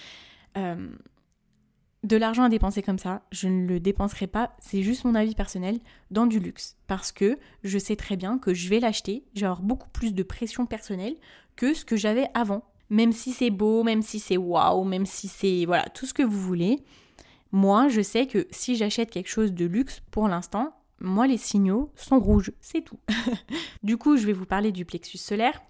euh, 0.57 0.89
de 2.05 2.17
l'argent 2.17 2.45
à 2.45 2.49
dépenser 2.49 2.81
comme 2.81 2.99
ça, 2.99 3.21
je 3.33 3.49
ne 3.49 3.67
le 3.67 3.81
dépenserai 3.81 4.29
pas, 4.29 4.57
c'est 4.61 4.83
juste 4.83 5.05
mon 5.05 5.15
avis 5.15 5.35
personnel, 5.35 5.79
dans 6.11 6.25
du 6.25 6.41
luxe. 6.41 6.79
Parce 6.87 7.13
que 7.13 7.39
je 7.65 7.79
sais 7.79 7.97
très 7.97 8.17
bien 8.17 8.39
que 8.39 8.55
je 8.55 8.71
vais 8.71 8.81
l'acheter, 8.81 9.25
j'ai 9.35 9.53
beaucoup 9.61 9.91
plus 9.91 10.15
de 10.15 10.23
pression 10.23 10.65
personnelle 10.65 11.17
que 11.55 11.75
ce 11.75 11.85
que 11.85 11.99
j'avais 11.99 12.29
avant. 12.33 12.65
Même 12.89 13.13
si 13.13 13.33
c'est 13.33 13.51
beau, 13.51 13.83
même 13.83 14.01
si 14.01 14.21
c'est 14.21 14.39
waouh, 14.39 14.85
même 14.85 15.05
si 15.05 15.29
c'est, 15.29 15.67
voilà, 15.67 15.85
tout 15.91 16.07
ce 16.07 16.15
que 16.15 16.23
vous 16.23 16.41
voulez. 16.41 16.83
Moi, 17.53 17.89
je 17.89 18.01
sais 18.01 18.27
que 18.27 18.47
si 18.51 18.75
j'achète 18.75 19.11
quelque 19.11 19.29
chose 19.29 19.53
de 19.53 19.67
luxe, 19.67 20.01
pour 20.11 20.29
l'instant, 20.29 20.75
moi, 21.01 21.27
les 21.27 21.39
signaux 21.39 21.93
sont 21.95 22.19
rouges, 22.19 22.53
c'est 22.61 22.83
tout. 22.83 22.99
du 23.83 23.97
coup, 23.97 24.17
je 24.17 24.27
vais 24.27 24.33
vous 24.33 24.47
parler 24.47 24.73
du 24.73 24.85
plexus 24.85 25.19
solaire. 25.19 25.61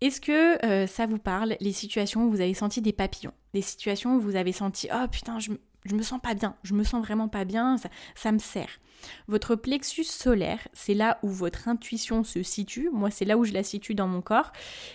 Est-ce 0.00 0.20
que 0.20 0.64
euh, 0.64 0.86
ça 0.86 1.06
vous 1.06 1.18
parle, 1.18 1.56
les 1.60 1.72
situations 1.72 2.24
où 2.24 2.30
vous 2.30 2.40
avez 2.40 2.54
senti 2.54 2.80
des 2.82 2.92
papillons? 2.92 3.32
Des 3.52 3.62
situations 3.62 4.16
où 4.16 4.20
vous 4.20 4.36
avez 4.36 4.52
senti 4.52 4.88
Oh 4.92 5.06
putain, 5.10 5.38
je, 5.38 5.50
me 5.94 6.02
sens 6.02 6.20
pas 6.20 6.34
bien, 6.34 6.56
je 6.62 6.74
me 6.74 6.82
sens 6.82 7.04
vraiment 7.04 7.28
pas 7.28 7.44
bien, 7.44 7.78
ça, 7.78 7.88
ça 8.14 8.32
me 8.32 8.38
sert. 8.38 8.80
Votre 9.28 9.54
plexus 9.54 10.04
solaire, 10.04 10.66
c'est 10.72 10.94
là 10.94 11.18
où 11.22 11.28
votre 11.28 11.68
intuition 11.68 12.24
se 12.24 12.42
situe. 12.42 12.90
Moi, 12.92 13.10
c'est 13.10 13.24
là 13.24 13.36
où 13.36 13.44
je 13.44 13.52
la 13.52 13.62
situe 13.62 13.94
dans 13.94 14.08
mon 14.08 14.22
corps. 14.22 14.52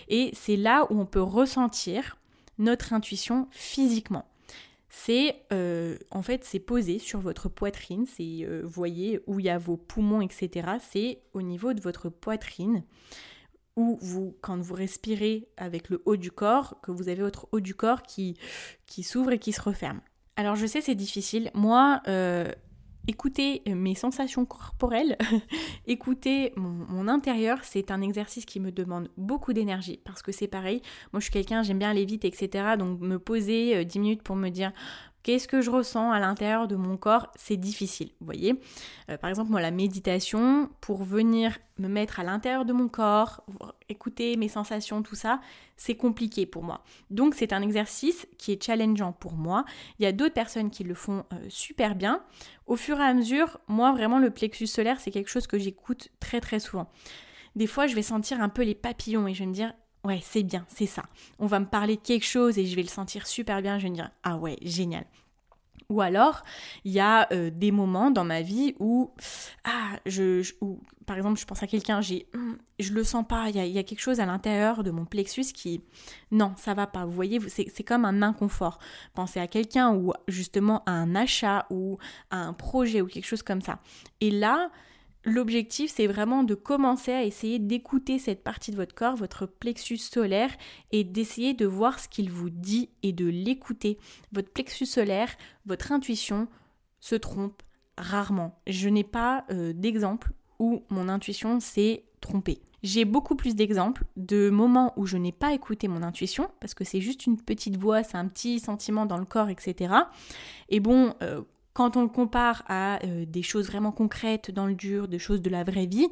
Et 0.08 0.30
c'est 0.34 0.56
là 0.56 0.86
où 0.90 1.00
on 1.00 1.06
peut 1.06 1.22
ressentir 1.22 2.16
notre 2.58 2.92
intuition 2.92 3.48
physiquement 3.50 4.29
c'est 4.92 5.44
euh, 5.52 5.96
en 6.10 6.20
fait 6.20 6.44
c'est 6.44 6.58
posé 6.58 6.98
sur 6.98 7.20
votre 7.20 7.48
poitrine, 7.48 8.06
c'est 8.06 8.40
euh, 8.42 8.62
voyez 8.64 9.20
où 9.28 9.38
il 9.38 9.46
y 9.46 9.48
a 9.48 9.56
vos 9.56 9.76
poumons, 9.76 10.20
etc. 10.20 10.68
C'est 10.80 11.22
au 11.32 11.42
niveau 11.42 11.72
de 11.72 11.80
votre 11.80 12.08
poitrine 12.08 12.82
où 13.76 13.98
vous, 14.02 14.36
quand 14.40 14.58
vous 14.58 14.74
respirez 14.74 15.48
avec 15.56 15.90
le 15.90 16.02
haut 16.06 16.16
du 16.16 16.32
corps, 16.32 16.80
que 16.82 16.90
vous 16.90 17.08
avez 17.08 17.22
votre 17.22 17.48
haut 17.52 17.60
du 17.60 17.74
corps 17.74 18.02
qui, 18.02 18.36
qui 18.86 19.04
s'ouvre 19.04 19.30
et 19.30 19.38
qui 19.38 19.52
se 19.52 19.62
referme. 19.62 20.00
Alors 20.34 20.56
je 20.56 20.66
sais 20.66 20.80
c'est 20.80 20.96
difficile. 20.96 21.52
Moi, 21.54 22.02
euh, 22.08 22.50
écouter 23.08 23.62
mes 23.66 23.94
sensations 23.94 24.44
corporelles, 24.44 25.16
écouter 25.86 26.52
mon, 26.56 27.08
intérieur, 27.08 27.58
c'est 27.62 27.90
un 27.90 28.02
exercice 28.02 28.44
qui 28.44 28.60
me 28.60 28.70
demande 28.70 29.08
beaucoup 29.16 29.52
d'énergie 29.52 30.00
parce 30.04 30.22
que 30.22 30.32
c'est 30.32 30.48
pareil, 30.48 30.80
moi 31.12 31.20
je 31.20 31.24
suis 31.24 31.32
quelqu'un, 31.32 31.62
j'aime 31.62 31.78
bien 31.78 31.90
aller 31.90 32.04
vite, 32.04 32.24
etc. 32.24 32.76
Donc 32.78 33.00
me 33.00 33.18
poser 33.18 33.84
10 33.84 33.98
euh, 33.98 34.00
minutes 34.00 34.22
pour 34.22 34.36
me 34.36 34.48
dire 34.48 34.72
Qu'est-ce 35.22 35.46
que 35.46 35.60
je 35.60 35.70
ressens 35.70 36.10
à 36.12 36.18
l'intérieur 36.18 36.66
de 36.66 36.76
mon 36.76 36.96
corps 36.96 37.30
C'est 37.36 37.58
difficile, 37.58 38.10
vous 38.20 38.26
voyez. 38.26 38.58
Euh, 39.10 39.18
par 39.18 39.28
exemple, 39.28 39.50
moi, 39.50 39.60
la 39.60 39.70
méditation, 39.70 40.70
pour 40.80 41.04
venir 41.04 41.58
me 41.78 41.88
mettre 41.88 42.20
à 42.20 42.24
l'intérieur 42.24 42.64
de 42.64 42.72
mon 42.72 42.88
corps, 42.88 43.44
écouter 43.88 44.36
mes 44.36 44.48
sensations, 44.48 45.02
tout 45.02 45.14
ça, 45.14 45.40
c'est 45.76 45.94
compliqué 45.94 46.46
pour 46.46 46.62
moi. 46.62 46.84
Donc, 47.10 47.34
c'est 47.34 47.52
un 47.52 47.60
exercice 47.60 48.26
qui 48.38 48.52
est 48.52 48.62
challengeant 48.62 49.12
pour 49.12 49.34
moi. 49.34 49.64
Il 49.98 50.04
y 50.04 50.06
a 50.06 50.12
d'autres 50.12 50.34
personnes 50.34 50.70
qui 50.70 50.84
le 50.84 50.94
font 50.94 51.24
euh, 51.32 51.36
super 51.50 51.94
bien. 51.94 52.22
Au 52.66 52.76
fur 52.76 52.98
et 52.98 53.04
à 53.04 53.12
mesure, 53.12 53.60
moi, 53.68 53.92
vraiment, 53.92 54.18
le 54.18 54.30
plexus 54.30 54.68
solaire, 54.68 55.00
c'est 55.00 55.10
quelque 55.10 55.30
chose 55.30 55.46
que 55.46 55.58
j'écoute 55.58 56.08
très, 56.18 56.40
très 56.40 56.60
souvent. 56.60 56.90
Des 57.56 57.66
fois, 57.66 57.86
je 57.86 57.94
vais 57.94 58.02
sentir 58.02 58.40
un 58.40 58.48
peu 58.48 58.62
les 58.62 58.74
papillons 58.74 59.26
et 59.26 59.34
je 59.34 59.40
vais 59.40 59.46
me 59.46 59.54
dire, 59.54 59.74
ouais, 60.04 60.20
c'est 60.22 60.42
bien, 60.42 60.64
c'est 60.68 60.86
ça. 60.86 61.04
On 61.38 61.46
va 61.46 61.60
me 61.60 61.66
parler 61.66 61.96
de 61.96 62.02
quelque 62.02 62.26
chose 62.26 62.58
et 62.58 62.66
je 62.66 62.76
vais 62.76 62.82
le 62.82 62.88
sentir 62.88 63.26
super 63.26 63.62
bien, 63.62 63.78
je 63.78 63.84
vais 63.84 63.90
me 63.90 63.94
dire, 63.94 64.10
ah 64.22 64.36
ouais, 64.36 64.56
génial. 64.62 65.04
Ou 65.90 66.00
alors, 66.00 66.44
il 66.84 66.92
y 66.92 67.00
a 67.00 67.26
euh, 67.32 67.50
des 67.50 67.72
moments 67.72 68.12
dans 68.12 68.24
ma 68.24 68.42
vie 68.42 68.76
où, 68.78 69.10
ah, 69.64 69.98
je, 70.06 70.48
par 71.04 71.16
exemple, 71.16 71.40
je 71.40 71.44
pense 71.44 71.64
à 71.64 71.66
quelqu'un, 71.66 72.00
j'ai, 72.00 72.28
hum, 72.32 72.56
je 72.78 72.92
le 72.92 73.02
sens 73.02 73.26
pas, 73.28 73.48
il 73.48 73.56
y 73.56 73.78
a, 73.78 73.82
quelque 73.82 74.00
chose 74.00 74.20
à 74.20 74.26
l'intérieur 74.26 74.84
de 74.84 74.92
mon 74.92 75.04
plexus 75.04 75.46
qui, 75.52 75.82
non, 76.30 76.52
ça 76.56 76.74
va 76.74 76.86
pas. 76.86 77.04
Vous 77.04 77.12
voyez, 77.12 77.40
c'est 77.48 77.82
comme 77.82 78.04
un 78.04 78.22
inconfort. 78.22 78.78
Pensez 79.14 79.40
à 79.40 79.48
quelqu'un 79.48 79.92
ou 79.92 80.12
justement 80.28 80.84
à 80.86 80.92
un 80.92 81.16
achat 81.16 81.66
ou 81.70 81.98
à 82.30 82.38
un 82.38 82.52
projet 82.52 83.00
ou 83.00 83.08
quelque 83.08 83.26
chose 83.26 83.42
comme 83.42 83.60
ça. 83.60 83.80
Et 84.20 84.30
là, 84.30 84.70
L'objectif, 85.24 85.92
c'est 85.94 86.06
vraiment 86.06 86.44
de 86.44 86.54
commencer 86.54 87.12
à 87.12 87.24
essayer 87.24 87.58
d'écouter 87.58 88.18
cette 88.18 88.42
partie 88.42 88.70
de 88.70 88.76
votre 88.76 88.94
corps, 88.94 89.16
votre 89.16 89.46
plexus 89.46 89.98
solaire, 89.98 90.50
et 90.92 91.04
d'essayer 91.04 91.52
de 91.52 91.66
voir 91.66 91.98
ce 91.98 92.08
qu'il 92.08 92.30
vous 92.30 92.48
dit 92.48 92.88
et 93.02 93.12
de 93.12 93.26
l'écouter. 93.26 93.98
Votre 94.32 94.50
plexus 94.50 94.86
solaire, 94.86 95.28
votre 95.66 95.92
intuition 95.92 96.48
se 97.00 97.16
trompe 97.16 97.62
rarement. 97.98 98.58
Je 98.66 98.88
n'ai 98.88 99.04
pas 99.04 99.44
euh, 99.50 99.72
d'exemple 99.74 100.32
où 100.58 100.84
mon 100.88 101.08
intuition 101.08 101.60
s'est 101.60 102.04
trompée. 102.20 102.62
J'ai 102.82 103.04
beaucoup 103.04 103.36
plus 103.36 103.54
d'exemples 103.54 104.04
de 104.16 104.48
moments 104.48 104.94
où 104.96 105.04
je 105.04 105.18
n'ai 105.18 105.32
pas 105.32 105.52
écouté 105.52 105.86
mon 105.86 106.02
intuition, 106.02 106.50
parce 106.60 106.72
que 106.72 106.84
c'est 106.84 107.02
juste 107.02 107.26
une 107.26 107.36
petite 107.36 107.76
voix, 107.76 108.02
c'est 108.02 108.16
un 108.16 108.26
petit 108.26 108.58
sentiment 108.58 109.04
dans 109.04 109.18
le 109.18 109.26
corps, 109.26 109.50
etc. 109.50 109.94
Et 110.70 110.80
bon, 110.80 111.14
euh, 111.22 111.42
quand 111.72 111.96
on 111.96 112.02
le 112.02 112.08
compare 112.08 112.64
à 112.68 113.04
euh, 113.04 113.24
des 113.26 113.42
choses 113.42 113.66
vraiment 113.66 113.92
concrètes 113.92 114.50
dans 114.50 114.66
le 114.66 114.74
dur, 114.74 115.08
des 115.08 115.18
choses 115.18 115.42
de 115.42 115.50
la 115.50 115.64
vraie 115.64 115.86
vie, 115.86 116.08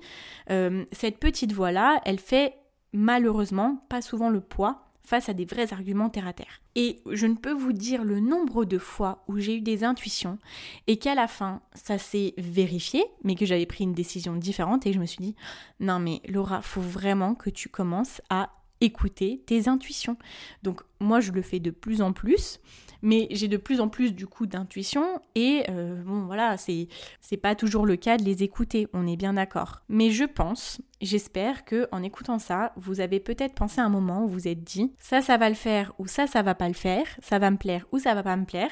euh, 0.51 0.85
cette 0.93 1.19
petite 1.19 1.53
voix-là, 1.53 2.01
elle 2.05 2.21
fait 2.21 2.55
malheureusement 2.93 3.85
pas 3.89 4.01
souvent 4.01 4.31
le 4.31 4.41
poids 4.41 4.85
face 5.03 5.31
à 5.31 5.33
des 5.33 5.47
vrais 5.47 5.73
arguments 5.73 6.11
terre 6.11 6.27
à 6.27 6.35
terre. 6.35 6.61
Et 6.75 7.01
je 7.11 7.27
ne 7.27 7.35
peux 7.35 7.53
vous 7.53 7.73
dire 7.73 8.05
le 8.05 8.21
nombre 8.21 8.67
de 8.67 8.77
fois 8.77 9.25
où 9.27 9.39
j'ai 9.39 9.57
eu 9.57 9.63
des 9.63 9.83
intuitions 9.83 10.39
et 10.87 10.99
qu'à 10.99 11.15
la 11.15 11.27
fin, 11.27 11.63
ça 11.75 11.97
s'est 11.97 12.35
vérifié, 12.37 13.03
mais 13.25 13.35
que 13.35 13.47
j'avais 13.47 13.65
pris 13.65 13.85
une 13.85 13.95
décision 13.95 14.37
différente 14.37 14.87
et 14.87 14.93
je 14.93 15.01
me 15.01 15.07
suis 15.07 15.25
dit, 15.25 15.35
non 15.81 15.99
mais 15.99 16.21
Laura, 16.29 16.61
faut 16.61 16.83
vraiment 16.83 17.35
que 17.35 17.49
tu 17.49 17.71
commences 17.71 18.21
à 18.29 18.51
écouter 18.83 19.43
tes 19.47 19.67
intuitions. 19.69 20.17
Donc 20.63 20.83
moi, 21.01 21.21
je 21.21 21.33
le 21.33 21.43
fais 21.43 21.59
de 21.59 21.71
plus 21.71 22.03
en 22.03 22.13
plus 22.13 22.61
mais 23.03 23.29
j'ai 23.31 23.49
de 23.49 23.57
plus 23.57 23.81
en 23.81 23.89
plus 23.89 24.15
du 24.15 24.27
coup 24.27 24.47
d'intuition 24.47 25.05
et 25.35 25.65
euh, 25.69 26.03
bon 26.03 26.27
voilà, 26.27 26.57
c'est 26.57 26.89
c'est 27.21 27.37
pas 27.37 27.55
toujours 27.55 27.87
le 27.87 27.97
cas 27.97 28.17
de 28.17 28.25
les 28.25 28.43
écouter, 28.43 28.89
on 28.93 29.07
est 29.07 29.17
bien 29.17 29.35
d'accord. 29.35 29.83
Mais 29.89 30.11
je 30.11 30.25
pense, 30.25 30.81
j'espère 31.01 31.65
que 31.65 31.89
en 31.93 32.03
écoutant 32.03 32.39
ça, 32.39 32.73
vous 32.77 33.01
avez 33.01 33.21
peut-être 33.21 33.55
pensé 33.55 33.81
à 33.81 33.85
un 33.85 33.89
moment 33.89 34.25
où 34.25 34.29
vous 34.29 34.49
êtes 34.49 34.65
dit 34.65 34.93
ça 34.99 35.21
ça 35.21 35.37
va 35.37 35.49
le 35.49 35.55
faire 35.55 35.93
ou 35.99 36.07
ça 36.07 36.27
ça 36.27 36.43
va 36.43 36.55
pas 36.55 36.69
le 36.69 36.75
faire, 36.75 37.07
ça 37.23 37.39
va 37.39 37.51
me 37.51 37.57
plaire 37.57 37.87
ou 37.93 37.99
ça 37.99 38.15
va 38.15 38.23
pas 38.23 38.37
me 38.37 38.45
plaire, 38.45 38.71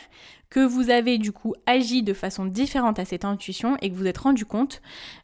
que 0.51 0.61
vous 0.61 0.91
avez 0.91 1.19
du 1.19 1.33
coup 1.33 1.55
agi 1.67 2.03
de 2.03 2.13
façon 2.13 2.47
différente 2.47 2.99
à 2.99 3.05
cette 3.05 3.25
intuition 3.25 3.77
et 3.83 3.91
que 3.91 3.97
vous 3.97 4.07
êtes 4.07 4.19
rendu 4.19 4.45
compte 4.45 4.83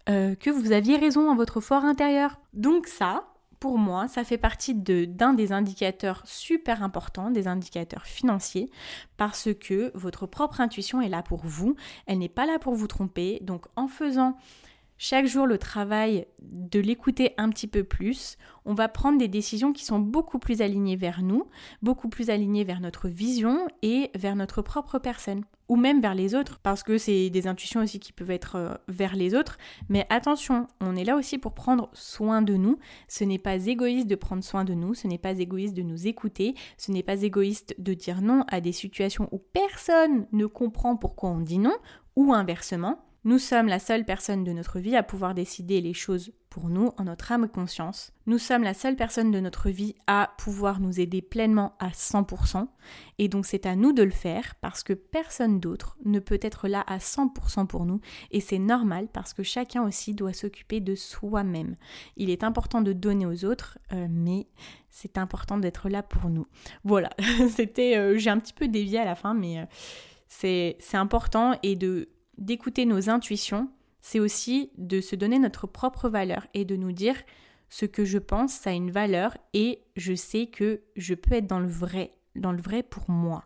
euh, 0.09 0.35
que 0.35 0.51
vous 0.51 0.73
aviez 0.73 0.97
raison 0.97 1.31
en 1.31 1.37
votre 1.37 1.61
fort 1.61 1.85
intérieur. 1.85 2.41
Donc 2.53 2.87
ça, 2.87 3.32
pour 3.63 3.79
moi, 3.79 4.09
ça 4.09 4.25
fait 4.25 4.39
partie 4.39 4.75
d'un 4.75 5.35
des 5.35 5.53
indicateurs 5.53 6.23
super 6.25 6.83
importants, 6.83 7.31
des 7.31 7.47
indicateurs 7.47 8.07
financiers, 8.07 8.73
parce 9.17 9.51
que 9.55 9.93
votre 9.95 10.27
propre 10.27 10.61
intuition 10.61 11.01
est 11.01 11.09
là 11.09 11.23
pour 11.23 11.43
vous, 11.45 11.77
elle 12.09 12.19
n'est 12.19 12.29
pas 12.29 12.45
là 12.45 12.59
pour 12.59 12.75
vous 12.75 12.89
tromper. 12.89 13.39
Donc 13.41 13.67
en 13.77 13.87
faisant 13.87 14.37
chaque 14.99 15.27
jour 15.27 15.47
le 15.47 15.59
travail 15.59 16.27
de 16.41 16.81
l'écouter 16.81 17.35
un 17.37 17.51
petit 17.51 17.69
peu 17.69 17.85
plus, 17.85 18.37
on 18.65 18.75
va 18.75 18.89
prendre 18.89 19.17
des 19.17 19.29
décisions 19.29 19.73
qui 19.73 19.85
sont 19.85 20.01
beaucoup 20.01 20.41
plus 20.41 20.61
alignées 20.61 20.97
vers 20.97 21.23
nous, 21.23 21.47
beaucoup 21.83 22.09
plus 22.09 22.31
alignées 22.31 22.65
vers 22.65 22.81
notre 22.81 23.07
vision 23.07 23.69
et 23.83 24.11
vers 24.17 24.35
notre 24.35 24.63
propre 24.63 24.99
personne, 24.99 25.45
ou 25.73 25.77
même 25.77 26.03
vers 26.03 26.15
les 26.15 26.35
autres, 26.35 26.59
parce 26.63 26.83
que 26.83 26.99
c'est 26.99 27.31
des 27.31 27.47
intuitions 27.47 27.81
aussi 27.81 27.99
qui 27.99 28.13
peuvent 28.13 28.31
être 28.31 28.57
euh, 28.57 28.75
vers 28.89 29.17
les 29.17 29.35
autres. 29.35 29.57
Mais 29.89 30.07
attention, 30.11 30.67
on 30.83 30.95
est 30.97 31.05
là 31.05 31.17
aussi 31.17 31.39
pour 31.39 31.55
prendre 31.55 31.89
soin 31.95 32.43
de 32.43 32.57
nous. 32.57 32.79
Ce 33.09 33.25
n'est 33.25 33.39
pas 33.39 33.55
égoïste 33.55 34.07
de 34.07 34.15
prendre 34.15 34.45
soin 34.45 34.65
de 34.65 34.75
nous, 34.75 34.93
ce 34.93 35.07
n'est 35.07 35.17
pas 35.17 35.39
égoïste 35.39 35.73
de 35.73 35.81
nous 35.81 36.07
écouter, 36.07 36.55
ce 36.77 36.93
n'est 36.93 37.03
pas 37.03 37.23
égoïste 37.23 37.75
de 37.79 37.95
dire 37.95 38.21
non 38.21 38.45
à 38.49 38.61
des 38.61 38.73
situations 38.73 39.31
où 39.33 39.39
personne 39.39 40.27
ne 40.33 40.45
comprend 40.45 40.95
pourquoi 40.95 41.31
on 41.31 41.41
dit 41.41 41.59
non, 41.59 41.77
ou 42.17 42.35
inversement. 42.35 43.03
Nous 43.25 43.39
sommes 43.39 43.69
la 43.69 43.79
seule 43.79 44.05
personne 44.05 44.43
de 44.43 44.51
notre 44.51 44.81
vie 44.81 44.97
à 44.97 45.05
pouvoir 45.05 45.33
décider 45.33 45.81
les 45.81 45.95
choses 45.95 46.33
pour 46.51 46.69
nous 46.69 46.91
en 46.99 47.05
notre 47.05 47.31
âme 47.31 47.45
et 47.45 47.49
conscience. 47.49 48.13
Nous 48.27 48.39
sommes 48.39 48.65
la 48.65 48.75
seule 48.75 48.97
personne 48.97 49.31
de 49.31 49.39
notre 49.39 49.71
vie 49.71 49.95
à 50.09 50.33
pouvoir 50.39 50.81
nous 50.81 50.99
aider 50.99 51.23
pleinement 51.23 51.77
à 51.79 51.91
100%. 51.91 52.67
Et 53.19 53.29
donc 53.29 53.47
c'est 53.47 53.65
à 53.65 53.77
nous 53.77 53.93
de 53.93 54.03
le 54.03 54.11
faire 54.11 54.57
parce 54.61 54.83
que 54.83 54.93
personne 54.93 55.61
d'autre 55.61 55.97
ne 56.05 56.19
peut 56.19 56.41
être 56.43 56.67
là 56.67 56.83
à 56.89 56.99
100% 56.99 57.69
pour 57.69 57.87
nous. 57.87 58.01
Et 58.33 58.41
c'est 58.41 58.59
normal 58.59 59.07
parce 59.07 59.35
que 59.35 59.45
chacun 59.45 59.85
aussi 59.85 60.15
doit 60.15 60.33
s'occuper 60.33 60.81
de 60.81 60.97
soi-même. 60.97 61.77
Il 62.17 62.29
est 62.29 62.43
important 62.43 62.81
de 62.81 62.93
donner 62.93 63.27
aux 63.27 63.45
autres, 63.45 63.79
euh, 63.93 64.09
mais 64.11 64.49
c'est 64.91 65.17
important 65.17 65.59
d'être 65.59 65.89
là 65.89 66.03
pour 66.03 66.29
nous. 66.29 66.49
Voilà, 66.83 67.11
c'était... 67.51 67.97
Euh, 67.97 68.19
j'ai 68.19 68.31
un 68.31 68.41
petit 68.41 68.53
peu 68.53 68.67
dévié 68.67 68.99
à 68.99 69.05
la 69.05 69.15
fin, 69.15 69.33
mais... 69.33 69.61
Euh, 69.61 69.65
c'est 70.35 70.79
important 70.95 71.59
et 71.63 71.77
de 71.77 72.09
d'écouter 72.39 72.87
nos 72.87 73.11
intuitions, 73.11 73.69
c'est 74.01 74.21
aussi 74.21 74.71
de 74.79 75.01
se 75.01 75.17
donner 75.17 75.39
notre 75.39 75.67
propre 75.67 76.09
valeur 76.09 76.47
et 76.55 76.65
de 76.65 76.77
nous 76.77 76.93
dire 76.93 77.17
ce 77.69 77.87
que 77.87 78.05
je 78.05 78.19
pense, 78.19 78.53
ça 78.53 78.71
a 78.71 78.75
une 78.75 78.91
valeur 78.91 79.37
et 79.55 79.83
je 79.97 80.15
sais 80.15 80.47
que 80.47 80.83
je 80.97 81.15
peux 81.15 81.35
être 81.35 81.47
dans 81.47 81.61
le 81.61 81.69
vrai, 81.69 82.11
dans 82.35 82.53
le 82.53 82.61
vrai 82.61 82.83
pour 82.83 83.09
moi. 83.09 83.45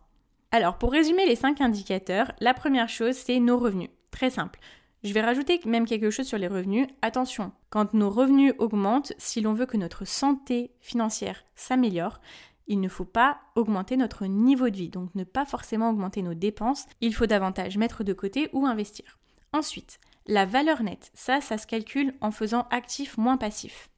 Alors, 0.51 0.79
pour 0.79 0.91
résumer 0.91 1.27
les 1.27 1.37
cinq 1.37 1.61
indicateurs, 1.61 2.33
la 2.41 2.55
première 2.55 2.89
chose, 2.89 3.15
c'est 3.15 3.39
nos 3.39 3.59
revenus. 3.59 3.91
Très 4.11 4.31
simple. 4.31 4.59
Je 5.05 5.13
vais 5.13 5.21
rajouter 5.21 5.61
même 5.67 5.87
quelque 5.87 6.11
chose 6.11 6.27
sur 6.27 6.39
les 6.39 6.49
revenus. 6.49 6.89
Attention, 7.03 7.53
quand 7.71 7.95
nos 7.95 8.11
revenus 8.11 8.55
augmentent, 8.59 9.13
si 9.19 9.41
l'on 9.41 9.53
veut 9.53 9.67
que 9.67 9.77
notre 9.77 10.05
santé 10.05 10.73
financière 10.81 11.45
s'améliore, 11.55 12.21
il 12.67 12.81
ne 12.81 12.89
faut 12.89 13.05
pas 13.05 13.39
augmenter 13.55 13.97
notre 13.97 14.27
niveau 14.27 14.71
de 14.71 14.77
vie, 14.77 14.89
donc 14.89 15.15
ne 15.15 15.25
pas 15.25 15.47
forcément 15.47 15.91
augmenter 15.91 16.23
nos 16.23 16.35
dépenses, 16.35 16.87
il 17.01 17.15
faut 17.15 17.27
davantage 17.27 17.79
mettre 17.79 18.05
de 18.05 18.13
côté 18.13 18.49
ou 18.53 18.67
investir. 18.67 19.19
Ensuite, 19.53 20.01
la 20.27 20.45
valeur 20.45 20.83
nette, 20.83 21.11
ça, 21.15 21.41
ça 21.41 21.59
se 21.59 21.67
calcule 21.67 22.15
en 22.21 22.31
faisant 22.31 22.67
actif 22.71 23.17
moins 23.17 23.37
passif. 23.37 23.89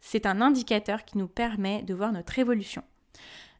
C'est 0.00 0.26
un 0.26 0.40
indicateur 0.40 1.04
qui 1.04 1.18
nous 1.18 1.28
permet 1.28 1.82
de 1.82 1.94
voir 1.94 2.12
notre 2.12 2.38
évolution. 2.38 2.82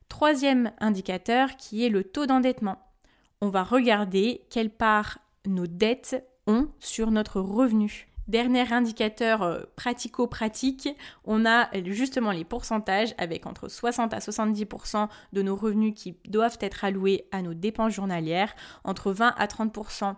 Troisième 0.09 0.73
indicateur 0.81 1.57
qui 1.57 1.85
est 1.85 1.89
le 1.89 2.03
taux 2.03 2.27
d'endettement. 2.27 2.79
On 3.41 3.49
va 3.49 3.63
regarder 3.63 4.43
quelle 4.51 4.71
part 4.71 5.19
nos 5.47 5.67
dettes 5.67 6.27
ont 6.47 6.69
sur 6.81 7.11
notre 7.11 7.41
revenu. 7.41 8.10
Dernier 8.31 8.73
indicateur 8.73 9.43
euh, 9.43 9.63
pratico-pratique, 9.75 10.89
on 11.25 11.45
a 11.45 11.69
justement 11.87 12.31
les 12.31 12.45
pourcentages 12.45 13.13
avec 13.19 13.45
entre 13.45 13.67
60 13.69 14.15
à 14.15 14.21
70% 14.21 15.09
de 15.33 15.43
nos 15.43 15.57
revenus 15.57 15.95
qui 15.97 16.15
doivent 16.29 16.57
être 16.61 16.85
alloués 16.85 17.27
à 17.33 17.43
nos 17.43 17.55
dépenses 17.55 17.93
journalières, 17.93 18.55
entre 18.85 19.11
20 19.11 19.35
à 19.37 19.47
30% 19.49 20.15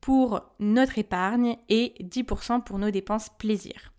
pour 0.00 0.40
notre 0.60 0.98
épargne 0.98 1.56
et 1.68 1.94
10% 2.00 2.62
pour 2.62 2.78
nos 2.78 2.92
dépenses 2.92 3.28
plaisir. 3.38 3.92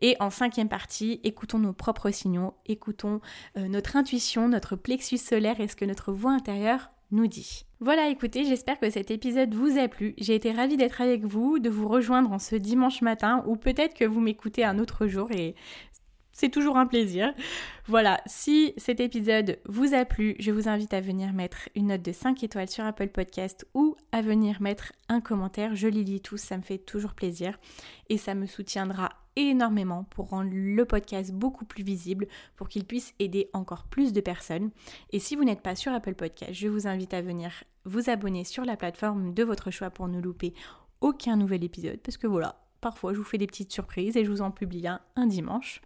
Et 0.00 0.16
en 0.20 0.30
cinquième 0.30 0.68
partie, 0.68 1.20
écoutons 1.24 1.58
nos 1.58 1.72
propres 1.72 2.12
signaux, 2.12 2.54
écoutons 2.66 3.20
euh, 3.56 3.66
notre 3.66 3.96
intuition, 3.96 4.46
notre 4.46 4.76
plexus 4.76 5.18
solaire 5.18 5.58
et 5.60 5.66
ce 5.66 5.74
que 5.74 5.84
notre 5.84 6.12
voix 6.12 6.30
intérieure 6.30 6.92
nous 7.12 7.26
dit. 7.26 7.64
Voilà, 7.80 8.08
écoutez, 8.08 8.44
j'espère 8.44 8.78
que 8.78 8.90
cet 8.90 9.10
épisode 9.10 9.54
vous 9.54 9.78
a 9.78 9.88
plu. 9.88 10.14
J'ai 10.18 10.34
été 10.34 10.50
ravie 10.50 10.76
d'être 10.76 11.00
avec 11.00 11.24
vous, 11.24 11.58
de 11.58 11.70
vous 11.70 11.88
rejoindre 11.88 12.32
en 12.32 12.38
ce 12.38 12.56
dimanche 12.56 13.02
matin, 13.02 13.44
ou 13.46 13.56
peut-être 13.56 13.94
que 13.94 14.04
vous 14.04 14.20
m'écoutez 14.20 14.64
un 14.64 14.78
autre 14.78 15.06
jour 15.06 15.30
et 15.30 15.54
c'est 16.32 16.48
toujours 16.48 16.78
un 16.78 16.86
plaisir. 16.86 17.34
Voilà, 17.86 18.20
si 18.26 18.72
cet 18.76 19.00
épisode 19.00 19.58
vous 19.66 19.94
a 19.94 20.04
plu, 20.04 20.34
je 20.38 20.50
vous 20.50 20.68
invite 20.68 20.94
à 20.94 21.00
venir 21.00 21.32
mettre 21.32 21.68
une 21.74 21.88
note 21.88 22.02
de 22.02 22.12
5 22.12 22.42
étoiles 22.42 22.70
sur 22.70 22.84
Apple 22.84 23.08
Podcast 23.08 23.66
ou 23.74 23.96
à 24.12 24.22
venir 24.22 24.62
mettre 24.62 24.92
un 25.08 25.20
commentaire. 25.20 25.74
Je 25.74 25.88
les 25.88 26.04
lis 26.04 26.20
tous, 26.20 26.38
ça 26.38 26.56
me 26.56 26.62
fait 26.62 26.78
toujours 26.78 27.14
plaisir 27.14 27.58
et 28.08 28.16
ça 28.16 28.34
me 28.34 28.46
soutiendra 28.46 29.10
énormément 29.36 30.04
pour 30.10 30.30
rendre 30.30 30.50
le 30.52 30.84
podcast 30.84 31.32
beaucoup 31.32 31.64
plus 31.64 31.82
visible, 31.82 32.26
pour 32.56 32.68
qu'il 32.68 32.84
puisse 32.84 33.14
aider 33.18 33.48
encore 33.52 33.84
plus 33.84 34.12
de 34.12 34.20
personnes. 34.20 34.70
Et 35.10 35.18
si 35.18 35.36
vous 35.36 35.44
n'êtes 35.44 35.62
pas 35.62 35.76
sur 35.76 35.92
Apple 35.92 36.14
Podcast, 36.14 36.52
je 36.54 36.68
vous 36.68 36.86
invite 36.86 37.14
à 37.14 37.22
venir 37.22 37.64
vous 37.84 38.10
abonner 38.10 38.44
sur 38.44 38.64
la 38.64 38.76
plateforme 38.76 39.34
de 39.34 39.42
votre 39.42 39.70
choix 39.70 39.90
pour 39.90 40.08
ne 40.08 40.20
louper 40.20 40.54
aucun 41.00 41.36
nouvel 41.36 41.64
épisode, 41.64 41.98
parce 42.00 42.16
que 42.16 42.26
voilà, 42.26 42.62
parfois 42.80 43.12
je 43.12 43.18
vous 43.18 43.24
fais 43.24 43.38
des 43.38 43.46
petites 43.46 43.72
surprises 43.72 44.16
et 44.16 44.24
je 44.24 44.30
vous 44.30 44.42
en 44.42 44.50
publie 44.50 44.86
un 44.86 45.00
un 45.16 45.26
dimanche. 45.26 45.80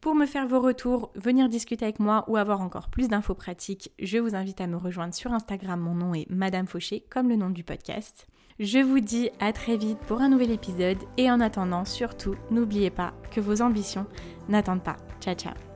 Pour 0.00 0.14
me 0.14 0.24
faire 0.24 0.48
vos 0.48 0.60
retours, 0.60 1.12
venir 1.14 1.50
discuter 1.50 1.84
avec 1.84 2.00
moi 2.00 2.24
ou 2.26 2.38
avoir 2.38 2.62
encore 2.62 2.88
plus 2.88 3.08
d'infos 3.08 3.34
pratiques, 3.34 3.92
je 3.98 4.16
vous 4.16 4.34
invite 4.34 4.62
à 4.62 4.66
me 4.66 4.78
rejoindre 4.78 5.12
sur 5.12 5.34
Instagram. 5.34 5.78
Mon 5.78 5.94
nom 5.94 6.14
est 6.14 6.28
Madame 6.30 6.66
Fauché, 6.66 7.04
comme 7.10 7.28
le 7.28 7.36
nom 7.36 7.50
du 7.50 7.64
podcast. 7.64 8.26
Je 8.60 8.78
vous 8.78 9.00
dis 9.00 9.30
à 9.40 9.54
très 9.54 9.78
vite 9.78 9.98
pour 10.00 10.20
un 10.20 10.28
nouvel 10.28 10.50
épisode 10.50 10.98
et 11.16 11.30
en 11.30 11.40
attendant, 11.40 11.86
surtout, 11.86 12.34
n'oubliez 12.50 12.90
pas 12.90 13.14
que 13.30 13.40
vos 13.40 13.62
ambitions 13.62 14.04
n'attendent 14.50 14.84
pas. 14.84 14.98
Ciao 15.18 15.34
ciao 15.34 15.69